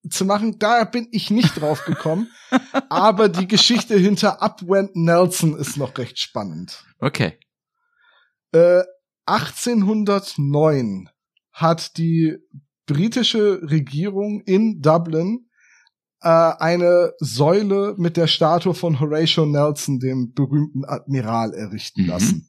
[0.07, 2.29] zu machen, da bin ich nicht drauf gekommen.
[2.89, 6.83] Aber die Geschichte hinter Upwent Nelson ist noch recht spannend.
[6.99, 7.39] Okay.
[8.51, 8.83] Äh,
[9.25, 11.09] 1809
[11.51, 12.37] hat die
[12.85, 15.47] britische Regierung in Dublin
[16.21, 22.07] äh, eine Säule mit der Statue von Horatio Nelson, dem berühmten Admiral, errichten Mhm.
[22.09, 22.47] lassen.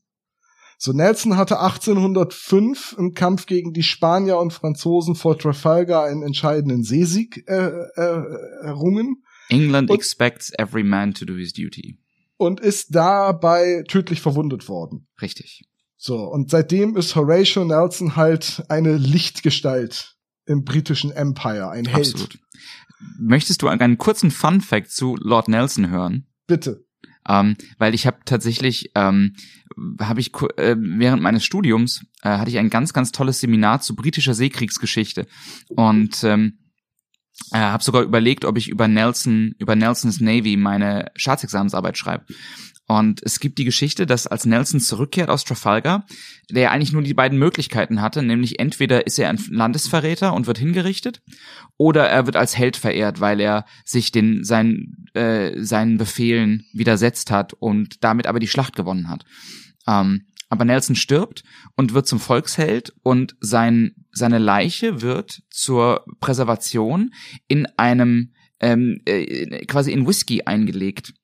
[0.78, 6.82] So, Nelson hatte 1805 im Kampf gegen die Spanier und Franzosen vor Trafalgar einen entscheidenden
[6.82, 8.22] Seesieg äh, äh,
[8.62, 11.98] errungen England Und- expects every man to do his duty.
[12.36, 15.06] und ist dabei tödlich verwundet worden.
[15.20, 15.62] Richtig.
[15.96, 20.11] So, und seitdem ist Horatio Nelson halt eine Lichtgestalt
[20.47, 22.14] im britischen Empire, ein Held.
[22.14, 22.38] Absolut.
[23.18, 26.26] Möchtest du einen kurzen Fun Fact zu Lord Nelson hören?
[26.47, 26.84] Bitte.
[27.28, 29.34] Ähm, weil ich habe tatsächlich, ähm,
[30.01, 33.95] habe ich äh, während meines Studiums äh, hatte ich ein ganz, ganz tolles Seminar zu
[33.95, 35.26] britischer Seekriegsgeschichte
[35.68, 36.59] und ähm,
[37.53, 42.26] äh, habe sogar überlegt, ob ich über Nelson, über Nelsons Navy meine Staatsexamensarbeit schreibe.
[42.93, 46.05] Und es gibt die Geschichte, dass als Nelson zurückkehrt aus Trafalgar,
[46.51, 50.59] der eigentlich nur die beiden Möglichkeiten hatte, nämlich entweder ist er ein Landesverräter und wird
[50.59, 51.22] hingerichtet,
[51.78, 57.30] oder er wird als Held verehrt, weil er sich den seinen äh, seinen Befehlen widersetzt
[57.30, 59.24] hat und damit aber die Schlacht gewonnen hat.
[59.86, 61.45] Ähm, Aber Nelson stirbt
[61.76, 67.14] und wird zum Volksheld und sein, seine Leiche wird zur Präservation
[67.49, 71.14] in einem ähm, äh, quasi in Whisky eingelegt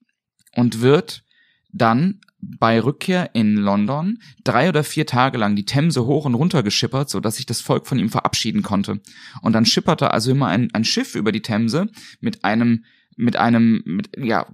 [0.55, 1.25] und wird
[1.71, 6.62] dann bei Rückkehr in London drei oder vier Tage lang die Themse hoch und runter
[6.62, 9.01] geschippert, so dass sich das Volk von ihm verabschieden konnte.
[9.43, 11.89] Und dann schipperte also immer ein, ein Schiff über die Themse
[12.21, 12.85] mit einem
[13.16, 14.47] mit einem mit ja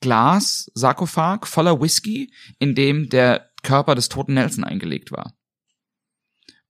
[0.00, 5.32] Glas Sarkophag voller Whisky, in dem der Körper des toten Nelson eingelegt war.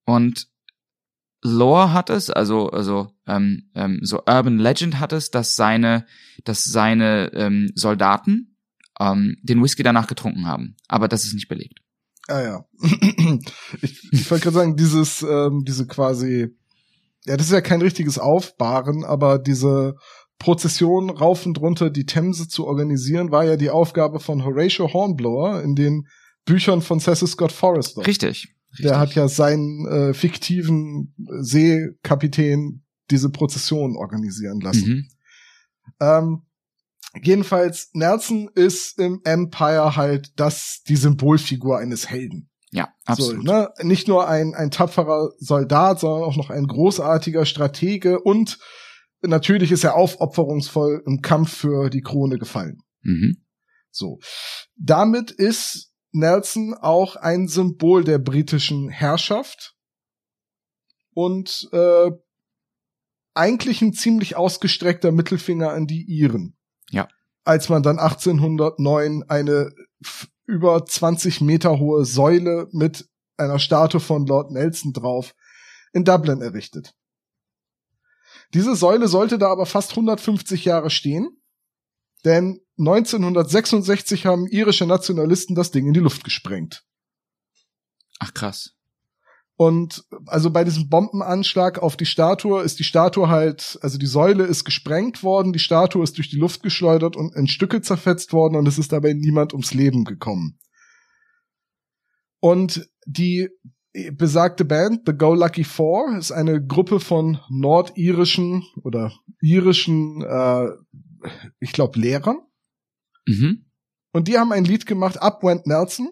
[0.05, 0.49] Und
[1.43, 6.07] Lore hat es, also also ähm, ähm, so Urban Legend hat es, dass seine
[6.45, 8.54] dass seine ähm, Soldaten
[9.01, 10.77] ähm, den Whisky danach getrunken haben.
[10.89, 11.81] Aber das ist nicht belegt.
[12.29, 12.65] Ah ja.
[13.83, 16.49] ich ich wollte gerade sagen, dieses, ähm, diese quasi,
[17.27, 19.95] ja, das ist ja kein richtiges Aufbahren, aber diese
[20.39, 25.63] Prozession rauf und runter die Themse zu organisieren, war ja die Aufgabe von Horatio Hornblower
[25.63, 26.07] in den
[26.45, 28.07] Büchern von Cecil Scott Forrester.
[28.07, 28.55] Richtig.
[28.71, 28.87] richtig.
[28.87, 34.89] Der hat ja seinen äh, fiktiven Seekapitän diese Prozession organisieren lassen.
[34.89, 35.09] Mhm.
[36.01, 36.43] Ähm,
[37.23, 42.51] jedenfalls, Nelson ist im Empire halt das, die Symbolfigur eines Helden.
[42.71, 43.47] Ja, absolut.
[43.47, 43.71] So, ne?
[43.83, 48.59] Nicht nur ein, ein tapferer Soldat, sondern auch noch ein großartiger Stratege und
[49.23, 52.83] natürlich ist er aufopferungsvoll im Kampf für die Krone gefallen.
[53.03, 53.45] Mhm.
[53.91, 54.19] So.
[54.77, 59.77] Damit ist Nelson auch ein Symbol der britischen Herrschaft
[61.13, 62.11] und äh,
[63.35, 66.57] eigentlich ein ziemlich ausgestreckter Mittelfinger an die Iren.
[66.91, 67.09] Ja.
[67.45, 69.73] Als man dann 1809 eine
[70.47, 75.35] über 20 Meter hohe Säule mit einer Statue von Lord Nelson drauf
[75.93, 76.95] in Dublin errichtet.
[78.53, 81.43] Diese Säule sollte da aber fast 150 Jahre stehen,
[82.25, 86.85] denn 1966 haben irische Nationalisten das Ding in die Luft gesprengt.
[88.19, 88.74] Ach krass.
[89.57, 94.45] Und also bei diesem Bombenanschlag auf die Statue ist die Statue halt, also die Säule
[94.45, 98.57] ist gesprengt worden, die Statue ist durch die Luft geschleudert und in Stücke zerfetzt worden
[98.57, 100.59] und es ist dabei niemand ums Leben gekommen.
[102.41, 103.49] Und die
[104.13, 110.69] besagte Band, The Go Lucky Four, ist eine Gruppe von nordirischen oder irischen, äh,
[111.61, 112.39] ich glaube, Lehrern.
[113.27, 113.67] Mhm.
[114.13, 116.11] Und die haben ein Lied gemacht, Up Went Nelson.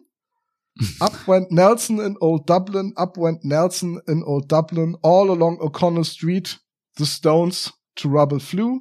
[1.00, 6.04] Up went Nelson in Old Dublin, up went Nelson in Old Dublin, all along O'Connell
[6.04, 6.58] Street,
[6.96, 8.80] the stones to rubble flew.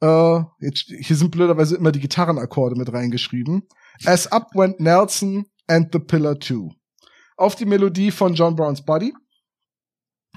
[0.00, 3.66] Äh, jetzt, hier sind blöderweise immer die Gitarrenakkorde mit reingeschrieben.
[4.04, 6.72] As up went Nelson and the pillar too.
[7.36, 9.12] Auf die Melodie von John Brown's Body.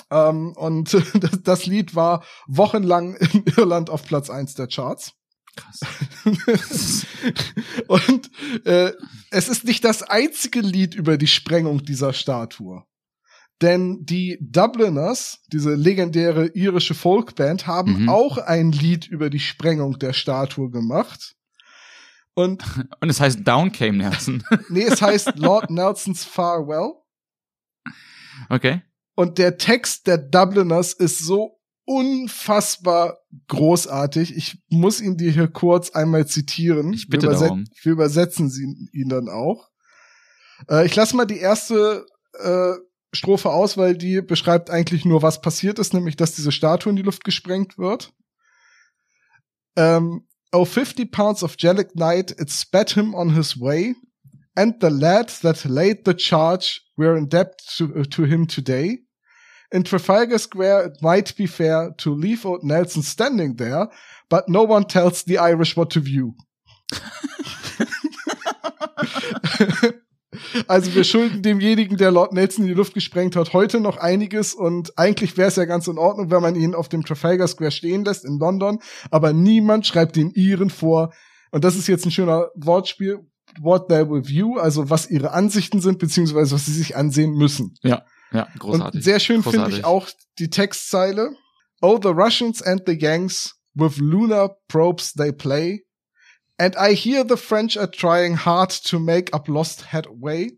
[0.10, 0.94] Ähm, und
[1.24, 5.14] das, das Lied war wochenlang in Irland auf Platz eins der Charts.
[5.60, 5.80] Krass.
[7.88, 8.32] Und
[8.66, 8.92] äh,
[9.32, 12.84] es ist nicht das einzige Lied über die Sprengung dieser Statue.
[13.62, 18.10] Denn die Dubliners, diese legendäre irische Folkband, haben Mhm.
[18.10, 21.36] auch ein Lied über die Sprengung der Statue gemacht.
[22.36, 22.64] Und
[23.02, 24.44] Und es heißt Down came Nelson.
[24.70, 26.94] nee, es heißt Lord Nelson's Farewell.
[28.50, 28.82] Okay.
[29.16, 31.59] Und der Text der Dubliners ist so
[31.90, 33.18] unfassbar
[33.48, 34.38] großartig.
[34.38, 36.94] Ich muss ihn dir hier kurz einmal zitieren.
[36.94, 37.66] Ich bitte wir, darum.
[37.82, 39.70] wir übersetzen sie, ihn dann auch.
[40.70, 42.74] Äh, ich lasse mal die erste äh,
[43.12, 46.96] Strophe aus, weil die beschreibt eigentlich nur, was passiert ist, nämlich, dass diese Statue in
[46.96, 48.14] die Luft gesprengt wird.
[49.76, 53.96] Ähm, oh, 50 pounds of gelignite, it spat him on his way.
[54.54, 59.00] And the lad that laid the charge, we're in debt to, to him today.
[59.72, 63.90] In Trafalgar Square, it might be fair to leave old Nelson standing there,
[64.28, 66.34] but no one tells the Irish what to view.
[70.68, 74.56] also wir schulden demjenigen, der Lord Nelson in die Luft gesprengt hat, heute noch einiges
[74.56, 77.72] und eigentlich wäre es ja ganz in Ordnung, wenn man ihn auf dem Trafalgar Square
[77.72, 78.80] stehen lässt in London,
[79.12, 81.14] aber niemand schreibt den Iren vor.
[81.52, 83.20] Und das ist jetzt ein schöner Wortspiel.
[83.60, 87.74] What they will view, also was ihre Ansichten sind, beziehungsweise was sie sich ansehen müssen.
[87.82, 88.96] Ja, großartig.
[88.96, 90.08] Und sehr schön finde ich auch
[90.38, 91.36] die Textzeile.
[91.82, 95.86] Oh, the Russians and the Yanks with lunar probes they play.
[96.60, 100.52] And I hear the French are trying hard to make up lost headway.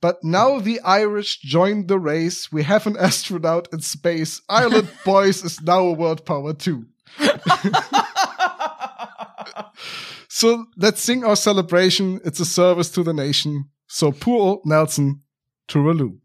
[0.00, 2.50] But now the Irish join the race.
[2.50, 4.40] We have an astronaut in space.
[4.48, 6.86] Ireland boys is now a world power too.
[10.36, 12.20] So let's sing our celebration.
[12.24, 13.70] It's a service to the nation.
[13.86, 15.22] So poor old Nelson,
[15.68, 16.18] Tooraloo.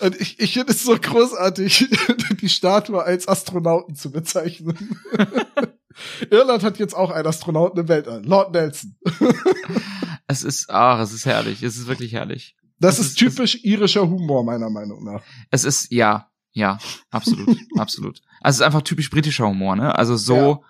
[0.00, 1.88] Und ich, ich finde es so großartig,
[2.40, 5.00] die Statue als Astronauten zu bezeichnen.
[6.30, 8.96] Irland hat jetzt auch einen Astronauten im Weltall, Lord Nelson.
[10.26, 11.62] es ist, ach, es ist herrlich.
[11.62, 12.56] Es ist wirklich herrlich.
[12.78, 15.22] Das, das ist, ist typisch das, irischer Humor, meiner Meinung nach.
[15.50, 16.78] Es ist, ja, ja,
[17.10, 18.20] absolut, absolut.
[18.40, 19.96] Also es ist einfach typisch britischer Humor, ne?
[19.96, 20.60] Also so, ja.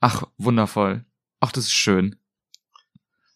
[0.00, 1.04] ach, wundervoll.
[1.40, 2.16] Ach, das ist schön.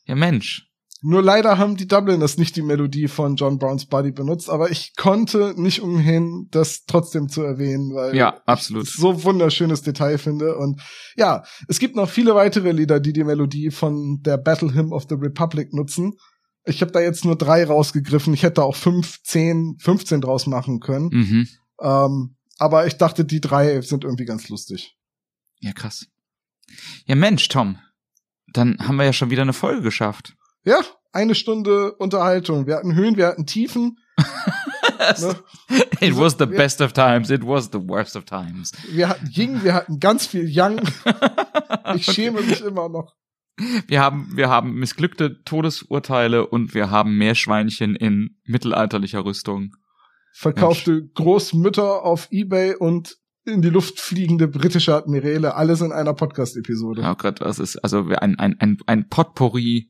[0.07, 0.68] Ja, Mensch.
[1.01, 4.97] Nur leider haben die Dubliners nicht die Melodie von John Browns Body benutzt, aber ich
[4.97, 8.89] konnte nicht umhin, das trotzdem zu erwähnen, weil ja, absolut.
[8.89, 10.57] ich so wunderschönes Detail finde.
[10.57, 10.81] Und
[11.17, 15.07] ja, es gibt noch viele weitere Lieder, die die Melodie von der Battle Hymn of
[15.09, 16.15] the Republic nutzen.
[16.65, 18.35] Ich habe da jetzt nur drei rausgegriffen.
[18.35, 21.11] Ich hätte auch fünf, zehn, 15 draus machen können.
[21.13, 21.49] Mhm.
[21.81, 24.97] Ähm, aber ich dachte, die drei sind irgendwie ganz lustig.
[25.61, 26.07] Ja, krass.
[27.07, 27.79] Ja, Mensch, Tom.
[28.53, 30.35] Dann haben wir ja schon wieder eine Folge geschafft.
[30.69, 30.81] Ja,
[31.13, 32.67] eine Stunde Unterhaltung.
[32.67, 33.97] Wir hatten Höhen, wir hatten Tiefen.
[34.19, 35.35] ne?
[36.03, 38.73] It was the best of times, it was the worst of times.
[38.91, 40.83] Wir hatten Ying, wir hatten ganz viel Yang.
[41.95, 43.15] Ich schäme mich immer noch.
[43.87, 49.71] Wir haben, wir haben missglückte Todesurteile und wir haben Meerschweinchen in mittelalterlicher Rüstung.
[50.35, 51.15] Verkaufte Mensch.
[51.15, 53.17] Großmütter auf Ebay und
[53.47, 57.01] in die Luft fliegende britische Admirale, alles in einer Podcast-Episode.
[57.01, 59.89] Ja, Gott, das ist also ein, ein, ein, ein Potpourri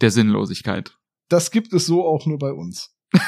[0.00, 0.96] der Sinnlosigkeit.
[1.28, 2.94] Das gibt es so auch nur bei uns.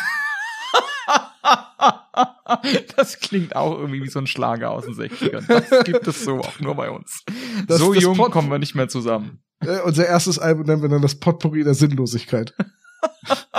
[2.96, 5.46] das klingt auch irgendwie wie so ein Schlager aus den 60ern.
[5.46, 7.24] Das gibt es so auch nur bei uns.
[7.66, 9.42] Das, so das jung Pot kommen wir nicht mehr zusammen.
[9.60, 12.54] Äh, unser erstes Album nennen wir dann das Potpourri der Sinnlosigkeit.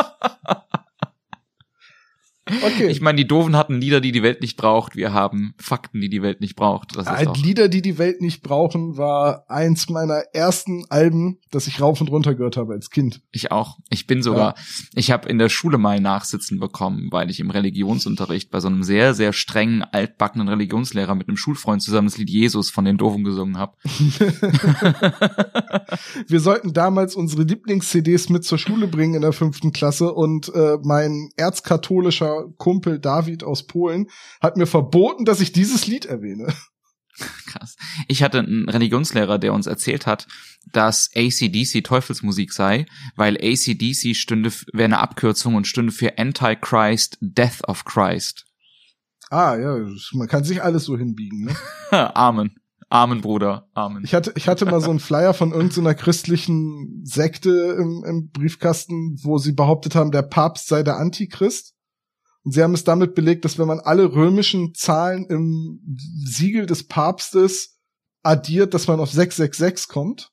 [2.62, 2.88] Okay.
[2.88, 4.96] Ich meine, die Doofen hatten Lieder, die die Welt nicht braucht.
[4.96, 6.96] Wir haben Fakten, die die Welt nicht braucht.
[6.96, 11.82] Das ist Lieder, die die Welt nicht brauchen, war eins meiner ersten Alben, das ich
[11.82, 13.22] rauf und runter gehört habe als Kind.
[13.32, 13.78] Ich auch.
[13.90, 14.64] Ich bin sogar, ja.
[14.96, 18.84] ich habe in der Schule mal Nachsitzen bekommen, weil ich im Religionsunterricht bei so einem
[18.84, 23.24] sehr, sehr strengen, altbackenen Religionslehrer mit einem Schulfreund zusammen das Lied Jesus von den Doofen
[23.24, 23.76] gesungen habe.
[26.28, 30.78] Wir sollten damals unsere Lieblings-CDs mit zur Schule bringen in der fünften Klasse und äh,
[30.84, 34.08] mein erzkatholischer Kumpel David aus Polen
[34.42, 36.54] hat mir verboten, dass ich dieses Lied erwähne.
[37.46, 37.76] Krass.
[38.08, 40.28] Ich hatte einen Religionslehrer, der uns erzählt hat,
[40.72, 47.68] dass ACDC Teufelsmusik sei, weil ACDC stünde, wäre eine Abkürzung und stünde für Antichrist, Death
[47.68, 48.46] of Christ.
[49.30, 49.78] Ah, ja,
[50.14, 51.56] man kann sich alles so hinbiegen, ne?
[52.16, 52.56] Amen.
[52.90, 53.68] Amen, Bruder.
[53.74, 54.04] Amen.
[54.04, 59.18] Ich hatte, ich hatte mal so einen Flyer von irgendeiner christlichen Sekte im, im Briefkasten,
[59.24, 61.73] wo sie behauptet haben, der Papst sei der Antichrist.
[62.44, 65.80] Und sie haben es damit belegt, dass wenn man alle römischen Zahlen im
[66.26, 67.80] Siegel des Papstes
[68.22, 70.32] addiert, dass man auf 666 kommt.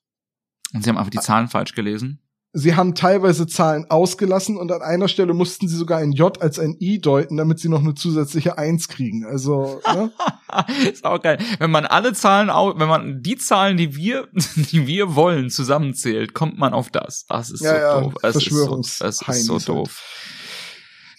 [0.73, 2.21] Und sie haben einfach die Zahlen falsch gelesen.
[2.53, 6.59] Sie haben teilweise Zahlen ausgelassen und an einer Stelle mussten sie sogar ein J als
[6.59, 9.25] ein I deuten, damit sie noch eine zusätzliche Eins kriegen.
[9.25, 10.11] Also, ne?
[10.91, 11.37] ist auch geil.
[11.59, 16.57] Wenn man alle Zahlen, wenn man die Zahlen, die wir, die wir wollen, zusammenzählt, kommt
[16.57, 17.25] man auf das.
[17.27, 18.13] Das ist ja, so ja, doof.
[18.21, 20.03] Es ist so, es ist so doof.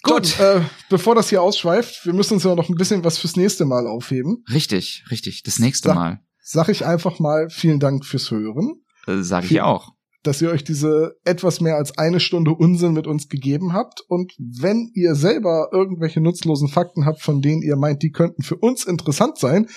[0.02, 3.36] Gut, äh, bevor das hier ausschweift, wir müssen uns ja noch ein bisschen was fürs
[3.36, 4.44] nächste Mal aufheben.
[4.52, 6.20] Richtig, richtig, das nächste Sa Mal.
[6.42, 8.82] Sag ich einfach mal vielen Dank fürs Hören.
[9.06, 9.92] Äh, sag ich auch.
[10.24, 14.00] Dass ihr euch diese etwas mehr als eine Stunde Unsinn mit uns gegeben habt.
[14.08, 18.56] Und wenn ihr selber irgendwelche nutzlosen Fakten habt, von denen ihr meint, die könnten für
[18.56, 19.68] uns interessant sein,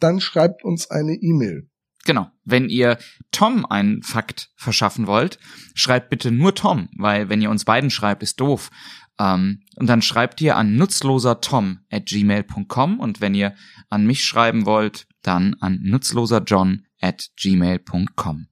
[0.00, 1.68] dann schreibt uns eine E-Mail.
[2.06, 2.28] Genau.
[2.44, 2.98] Wenn ihr
[3.32, 5.38] Tom einen Fakt verschaffen wollt,
[5.74, 8.70] schreibt bitte nur Tom, weil wenn ihr uns beiden schreibt, ist doof.
[9.18, 13.54] Ähm, und dann schreibt ihr an nutzlosertom at gmail.com und wenn ihr
[13.88, 18.46] an mich schreiben wollt, dann an nutzloserjohn at gmail.com.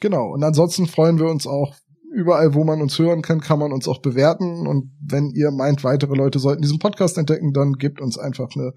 [0.00, 0.32] Genau.
[0.32, 1.76] Und ansonsten freuen wir uns auch
[2.12, 4.66] überall, wo man uns hören kann, kann man uns auch bewerten.
[4.66, 8.72] Und wenn ihr meint, weitere Leute sollten diesen Podcast entdecken, dann gebt uns einfach eine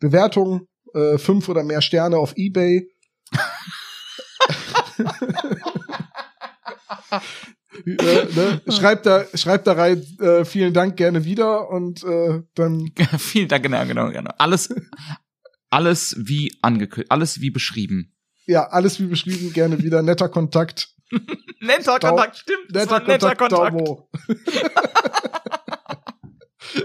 [0.00, 0.62] Bewertung,
[0.94, 2.88] äh, fünf oder mehr Sterne auf eBay.
[7.86, 8.60] äh, ne?
[8.68, 12.92] schreibt da, schreibt da rein, äh, vielen Dank gerne wieder und äh, dann.
[13.18, 14.30] vielen Dank, genau, genau, genau.
[14.38, 14.74] Alles,
[15.70, 18.12] alles wie angekündigt, alles wie beschrieben.
[18.46, 20.02] Ja, alles wie beschrieben, gerne wieder.
[20.02, 20.90] Netter Kontakt.
[21.60, 22.70] netter Kontakt, stimmt.
[22.70, 23.76] Netter Kontakt, netter Kontakt.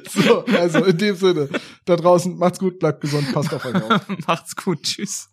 [0.09, 1.47] So, also in dem Sinne,
[1.85, 4.01] da draußen, macht's gut, bleibt gesund, passt auf euch auf.
[4.27, 5.29] macht's gut, tschüss.